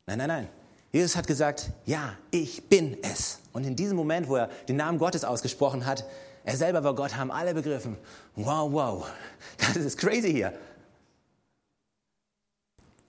Nein, 0.08 0.18
nein, 0.18 0.28
nein. 0.28 0.50
Jesus 0.92 1.16
hat 1.16 1.26
gesagt, 1.26 1.72
ja, 1.86 2.18
ich 2.32 2.68
bin 2.68 2.98
es. 3.02 3.40
Und 3.54 3.66
in 3.66 3.78
diesem 3.78 3.96
Moment, 3.96 4.28
wo 4.28 4.36
er 4.36 4.50
den 4.68 4.76
Namen 4.76 5.00
Gottes 5.00 5.24
ausgesprochen 5.24 5.86
hat, 5.86 6.04
er 6.44 6.58
selber 6.58 6.84
war 6.84 6.96
Gott, 6.96 7.16
haben 7.16 7.32
alle 7.32 7.54
begriffen, 7.54 7.96
wow, 8.36 8.70
wow, 8.70 9.08
das 9.58 9.78
ist 9.78 9.98
crazy 9.98 10.34
hier. 10.34 10.52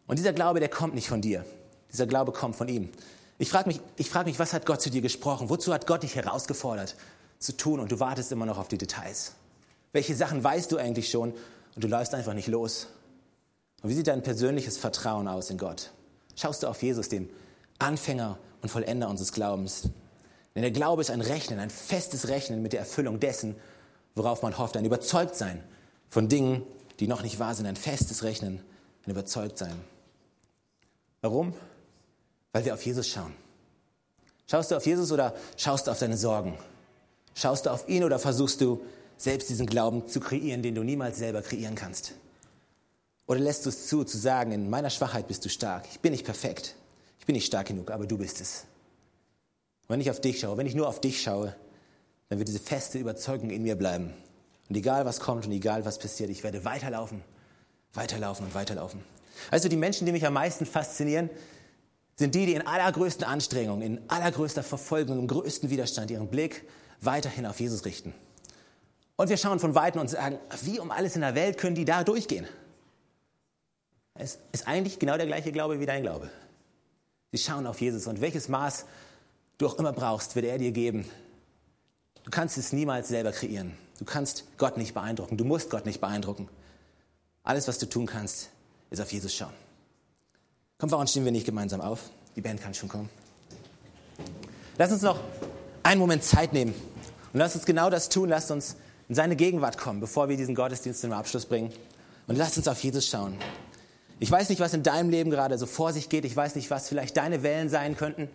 Und 0.06 0.20
dieser 0.20 0.32
Glaube, 0.32 0.60
der 0.60 0.68
kommt 0.68 0.94
nicht 0.94 1.08
von 1.08 1.20
dir. 1.20 1.44
Dieser 1.90 2.06
Glaube 2.06 2.30
kommt 2.30 2.54
von 2.54 2.68
ihm. 2.68 2.88
Ich 3.42 3.50
frage 3.50 3.70
mich, 3.96 4.08
frag 4.08 4.26
mich, 4.26 4.38
was 4.38 4.52
hat 4.52 4.66
Gott 4.66 4.80
zu 4.80 4.88
dir 4.88 5.00
gesprochen? 5.00 5.50
Wozu 5.50 5.74
hat 5.74 5.88
Gott 5.88 6.04
dich 6.04 6.14
herausgefordert 6.14 6.94
zu 7.40 7.56
tun 7.56 7.80
und 7.80 7.90
du 7.90 7.98
wartest 7.98 8.30
immer 8.30 8.46
noch 8.46 8.56
auf 8.56 8.68
die 8.68 8.78
Details? 8.78 9.32
Welche 9.90 10.14
Sachen 10.14 10.44
weißt 10.44 10.70
du 10.70 10.76
eigentlich 10.76 11.10
schon 11.10 11.32
und 11.74 11.82
du 11.82 11.88
läufst 11.88 12.14
einfach 12.14 12.34
nicht 12.34 12.46
los? 12.46 12.86
Und 13.82 13.90
wie 13.90 13.94
sieht 13.94 14.06
dein 14.06 14.22
persönliches 14.22 14.78
Vertrauen 14.78 15.26
aus 15.26 15.50
in 15.50 15.58
Gott? 15.58 15.90
Schaust 16.36 16.62
du 16.62 16.68
auf 16.68 16.84
Jesus, 16.84 17.08
den 17.08 17.28
Anfänger 17.80 18.38
und 18.60 18.68
Vollender 18.68 19.08
unseres 19.08 19.32
Glaubens? 19.32 19.88
Denn 20.54 20.62
der 20.62 20.70
Glaube 20.70 21.02
ist 21.02 21.10
ein 21.10 21.20
Rechnen, 21.20 21.58
ein 21.58 21.70
festes 21.70 22.28
Rechnen 22.28 22.62
mit 22.62 22.72
der 22.72 22.78
Erfüllung 22.78 23.18
dessen, 23.18 23.56
worauf 24.14 24.42
man 24.42 24.56
hofft, 24.56 24.76
ein 24.76 24.84
Überzeugtsein 24.84 25.64
von 26.10 26.28
Dingen, 26.28 26.62
die 27.00 27.08
noch 27.08 27.24
nicht 27.24 27.40
wahr 27.40 27.56
sind, 27.56 27.66
ein 27.66 27.74
festes 27.74 28.22
Rechnen, 28.22 28.62
ein 29.04 29.10
Überzeugtsein. 29.10 29.80
Warum? 31.22 31.54
Weil 32.52 32.64
wir 32.64 32.74
auf 32.74 32.84
Jesus 32.84 33.08
schauen. 33.08 33.34
Schaust 34.50 34.70
du 34.70 34.76
auf 34.76 34.86
Jesus 34.86 35.10
oder 35.12 35.34
schaust 35.56 35.86
du 35.86 35.90
auf 35.90 35.98
deine 35.98 36.16
Sorgen? 36.16 36.58
Schaust 37.34 37.66
du 37.66 37.70
auf 37.70 37.88
ihn 37.88 38.04
oder 38.04 38.18
versuchst 38.18 38.60
du 38.60 38.82
selbst 39.16 39.48
diesen 39.48 39.66
Glauben 39.66 40.08
zu 40.08 40.20
kreieren, 40.20 40.62
den 40.62 40.74
du 40.74 40.82
niemals 40.82 41.18
selber 41.18 41.42
kreieren 41.42 41.74
kannst? 41.74 42.12
Oder 43.26 43.40
lässt 43.40 43.64
du 43.64 43.70
es 43.70 43.86
zu, 43.86 44.04
zu 44.04 44.18
sagen, 44.18 44.52
in 44.52 44.68
meiner 44.68 44.90
Schwachheit 44.90 45.28
bist 45.28 45.44
du 45.44 45.48
stark. 45.48 45.86
Ich 45.90 46.00
bin 46.00 46.12
nicht 46.12 46.24
perfekt. 46.24 46.74
Ich 47.18 47.26
bin 47.26 47.34
nicht 47.34 47.46
stark 47.46 47.68
genug, 47.68 47.90
aber 47.90 48.06
du 48.06 48.18
bist 48.18 48.40
es. 48.40 48.64
Und 49.82 49.90
wenn 49.90 50.00
ich 50.00 50.10
auf 50.10 50.20
dich 50.20 50.40
schaue, 50.40 50.56
wenn 50.56 50.66
ich 50.66 50.74
nur 50.74 50.88
auf 50.88 51.00
dich 51.00 51.22
schaue, 51.22 51.54
dann 52.28 52.38
wird 52.38 52.48
diese 52.48 52.58
feste 52.58 52.98
Überzeugung 52.98 53.50
in 53.50 53.62
mir 53.62 53.76
bleiben. 53.76 54.12
Und 54.68 54.76
egal 54.76 55.04
was 55.04 55.20
kommt 55.20 55.46
und 55.46 55.52
egal 55.52 55.84
was 55.84 55.98
passiert, 55.98 56.30
ich 56.30 56.42
werde 56.42 56.64
weiterlaufen, 56.64 57.22
weiterlaufen 57.94 58.46
und 58.46 58.54
weiterlaufen. 58.54 59.04
Also 59.50 59.68
die 59.68 59.76
Menschen, 59.76 60.04
die 60.04 60.12
mich 60.12 60.26
am 60.26 60.34
meisten 60.34 60.66
faszinieren, 60.66 61.30
sind 62.16 62.34
die, 62.34 62.46
die 62.46 62.54
in 62.54 62.66
allergrößten 62.66 63.24
Anstrengungen, 63.24 63.82
in 63.82 64.10
allergrößter 64.10 64.62
Verfolgung, 64.62 65.18
im 65.18 65.26
größten 65.26 65.70
Widerstand 65.70 66.10
ihren 66.10 66.28
Blick 66.28 66.64
weiterhin 67.00 67.46
auf 67.46 67.60
Jesus 67.60 67.84
richten. 67.84 68.14
Und 69.16 69.28
wir 69.28 69.36
schauen 69.36 69.60
von 69.60 69.74
Weitem 69.74 70.00
und 70.00 70.08
sagen, 70.08 70.38
wie 70.62 70.80
um 70.80 70.90
alles 70.90 71.14
in 71.14 71.22
der 71.22 71.34
Welt 71.34 71.58
können 71.58 71.74
die 71.74 71.84
da 71.84 72.04
durchgehen? 72.04 72.46
Es 74.14 74.38
ist 74.52 74.68
eigentlich 74.68 74.98
genau 74.98 75.16
der 75.16 75.26
gleiche 75.26 75.52
Glaube 75.52 75.80
wie 75.80 75.86
dein 75.86 76.02
Glaube. 76.02 76.30
Sie 77.32 77.38
schauen 77.38 77.66
auf 77.66 77.80
Jesus 77.80 78.06
und 78.06 78.20
welches 78.20 78.48
Maß 78.48 78.84
du 79.58 79.66
auch 79.66 79.78
immer 79.78 79.92
brauchst, 79.92 80.34
wird 80.36 80.46
er 80.46 80.58
dir 80.58 80.72
geben. 80.72 81.08
Du 82.24 82.30
kannst 82.30 82.58
es 82.58 82.72
niemals 82.72 83.08
selber 83.08 83.32
kreieren. 83.32 83.76
Du 83.98 84.04
kannst 84.04 84.44
Gott 84.58 84.76
nicht 84.76 84.94
beeindrucken. 84.94 85.36
Du 85.36 85.44
musst 85.44 85.70
Gott 85.70 85.86
nicht 85.86 86.00
beeindrucken. 86.00 86.48
Alles, 87.42 87.68
was 87.68 87.78
du 87.78 87.86
tun 87.86 88.06
kannst, 88.06 88.50
ist 88.90 89.00
auf 89.00 89.12
Jesus 89.12 89.34
schauen. 89.34 89.52
Komm, 90.82 90.90
warum 90.90 91.06
stehen 91.06 91.24
wir 91.24 91.30
nicht 91.30 91.46
gemeinsam 91.46 91.80
auf? 91.80 92.10
Die 92.34 92.40
Band 92.40 92.60
kann 92.60 92.74
schon 92.74 92.88
kommen. 92.88 93.08
Lass 94.78 94.90
uns 94.90 95.02
noch 95.02 95.20
einen 95.84 96.00
Moment 96.00 96.24
Zeit 96.24 96.52
nehmen 96.52 96.74
und 97.32 97.38
lass 97.38 97.54
uns 97.54 97.64
genau 97.64 97.88
das 97.88 98.08
tun. 98.08 98.28
Lass 98.28 98.50
uns 98.50 98.74
in 99.08 99.14
seine 99.14 99.36
Gegenwart 99.36 99.78
kommen, 99.78 100.00
bevor 100.00 100.28
wir 100.28 100.36
diesen 100.36 100.56
Gottesdienst 100.56 101.00
zum 101.00 101.12
Abschluss 101.12 101.46
bringen. 101.46 101.70
Und 102.26 102.34
lass 102.34 102.56
uns 102.56 102.66
auf 102.66 102.82
Jesus 102.82 103.06
schauen. 103.06 103.38
Ich 104.18 104.28
weiß 104.28 104.48
nicht, 104.48 104.58
was 104.58 104.74
in 104.74 104.82
deinem 104.82 105.08
Leben 105.08 105.30
gerade 105.30 105.56
so 105.56 105.66
vor 105.66 105.92
sich 105.92 106.08
geht. 106.08 106.24
Ich 106.24 106.34
weiß 106.34 106.56
nicht, 106.56 106.68
was 106.68 106.88
vielleicht 106.88 107.16
deine 107.16 107.44
Wellen 107.44 107.68
sein 107.68 107.96
könnten. 107.96 108.28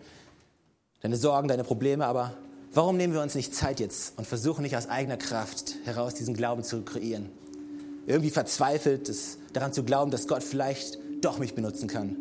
Deine 1.02 1.18
Sorgen, 1.18 1.48
deine 1.48 1.64
Probleme. 1.64 2.06
Aber 2.06 2.32
warum 2.72 2.96
nehmen 2.96 3.12
wir 3.12 3.20
uns 3.20 3.34
nicht 3.34 3.54
Zeit 3.54 3.78
jetzt 3.78 4.16
und 4.16 4.26
versuchen 4.26 4.62
nicht 4.62 4.74
aus 4.74 4.88
eigener 4.88 5.18
Kraft 5.18 5.74
heraus 5.84 6.14
diesen 6.14 6.32
Glauben 6.32 6.64
zu 6.64 6.80
kreieren? 6.80 7.28
Irgendwie 8.06 8.30
verzweifelt, 8.30 9.12
daran 9.52 9.74
zu 9.74 9.84
glauben, 9.84 10.10
dass 10.10 10.26
Gott 10.26 10.42
vielleicht 10.42 10.98
doch 11.20 11.38
mich 11.38 11.54
benutzen 11.54 11.88
kann 11.88 12.16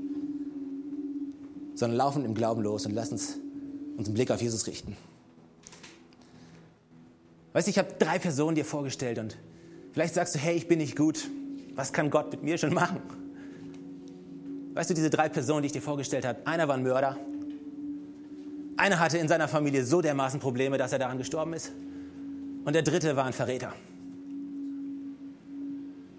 sondern 1.77 1.97
laufen 1.97 2.25
im 2.25 2.33
Glauben 2.33 2.63
los 2.63 2.85
und 2.85 2.93
lassen 2.93 3.13
uns 3.13 3.37
unseren 3.97 4.15
Blick 4.15 4.31
auf 4.31 4.41
Jesus 4.41 4.65
richten. 4.67 4.97
Weißt 7.53 7.67
du, 7.67 7.71
ich 7.71 7.77
habe 7.77 7.93
drei 7.97 8.19
Personen 8.19 8.55
dir 8.55 8.65
vorgestellt 8.65 9.19
und 9.19 9.37
vielleicht 9.93 10.15
sagst 10.15 10.35
du, 10.35 10.39
hey, 10.39 10.55
ich 10.55 10.67
bin 10.67 10.79
nicht 10.79 10.95
gut. 10.95 11.29
Was 11.75 11.93
kann 11.93 12.09
Gott 12.09 12.31
mit 12.31 12.43
mir 12.43 12.57
schon 12.57 12.73
machen? 12.73 12.99
Weißt 14.73 14.89
du, 14.89 14.95
diese 14.95 15.11
drei 15.11 15.29
Personen, 15.29 15.61
die 15.61 15.67
ich 15.67 15.71
dir 15.71 15.81
vorgestellt 15.81 16.25
habe, 16.25 16.39
einer 16.45 16.67
war 16.67 16.75
ein 16.75 16.83
Mörder, 16.83 17.17
einer 18.75 18.99
hatte 18.99 19.19
in 19.19 19.27
seiner 19.27 19.47
Familie 19.47 19.85
so 19.85 20.01
dermaßen 20.01 20.39
Probleme, 20.39 20.77
dass 20.77 20.93
er 20.93 20.99
daran 20.99 21.17
gestorben 21.19 21.53
ist 21.53 21.71
und 22.65 22.73
der 22.73 22.83
dritte 22.83 23.15
war 23.15 23.25
ein 23.25 23.33
Verräter. 23.33 23.73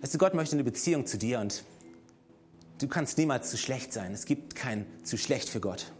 Weißt 0.01 0.15
du, 0.15 0.19
Gott 0.19 0.35
möchte 0.35 0.55
eine 0.55 0.65
Beziehung 0.65 1.07
zu 1.07 1.19
dir 1.19 1.41
und 1.41 1.65
Du 2.79 2.87
kannst 2.87 3.19
niemals 3.19 3.51
zu 3.51 3.57
schlecht 3.57 3.93
sein. 3.93 4.13
Es 4.13 4.25
gibt 4.25 4.55
kein 4.55 4.87
zu 5.03 5.17
schlecht 5.17 5.49
für 5.49 5.61
Gott. 5.61 5.93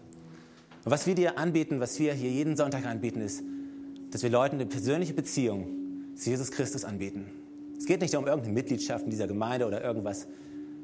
Und 0.85 0.93
was 0.93 1.07
wir 1.07 1.17
dir 1.17 1.37
anbieten, 1.37 1.81
was 1.81 1.99
wir 1.99 2.15
hier 2.15 2.31
jeden 2.31 2.57
Sonntag 2.57 2.87
anbieten, 2.87 3.21
ist, 3.21 3.43
dass 4.13 4.23
wir 4.23 4.31
Leuten 4.31 4.57
eine 4.57 4.67
persönliche 4.67 5.13
Beziehung 5.13 6.15
zu 6.15 6.31
Jesus 6.31 6.53
Christus 6.53 6.85
anbieten. 6.85 7.27
Es 7.77 7.87
geht 7.87 8.01
nicht 8.01 8.15
um 8.15 8.27
irgendeine 8.27 8.55
Mitgliedschaft 8.55 9.05
in 9.05 9.11
dieser 9.11 9.27
Gemeinde 9.27 9.67
oder 9.67 9.83
irgendwas. 9.83 10.29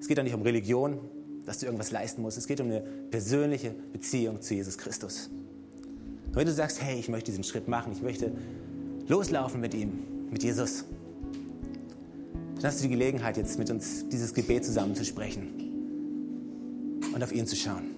Es 0.00 0.09
geht 0.09 0.18
auch 0.18 0.24
nicht 0.24 0.35
um 0.35 0.42
Religion, 0.42 0.98
dass 1.46 1.59
du 1.59 1.66
irgendwas 1.66 1.92
leisten 1.92 2.22
musst. 2.22 2.38
Es 2.38 2.48
geht 2.48 2.61
um 2.61 2.66
eine 2.66 2.80
persönliche 2.80 3.70
Beziehung 3.92 4.42
zu 4.42 4.54
Jesus 4.54 4.76
Christus. 4.76 5.30
Und 6.26 6.37
wenn 6.37 6.46
du 6.46 6.52
sagst, 6.52 6.83
hey, 6.83 6.98
ich 6.98 7.09
möchte 7.09 7.30
diesen 7.30 7.44
Schritt 7.44 7.68
machen, 7.68 7.92
ich 7.92 8.02
möchte 8.02 8.33
loslaufen 9.07 9.61
mit 9.61 9.74
ihm, 9.74 10.28
mit 10.30 10.42
Jesus, 10.42 10.85
dann 12.57 12.64
hast 12.64 12.80
du 12.80 12.83
die 12.85 12.90
Gelegenheit, 12.90 13.37
jetzt 13.37 13.59
mit 13.59 13.70
uns 13.70 14.09
dieses 14.09 14.35
Gebet 14.35 14.64
zusammen 14.64 14.96
zu 14.96 15.04
sprechen 15.04 15.63
und 17.14 17.22
auf 17.22 17.33
ihn 17.33 17.46
zu 17.46 17.57
schauen. 17.57 17.93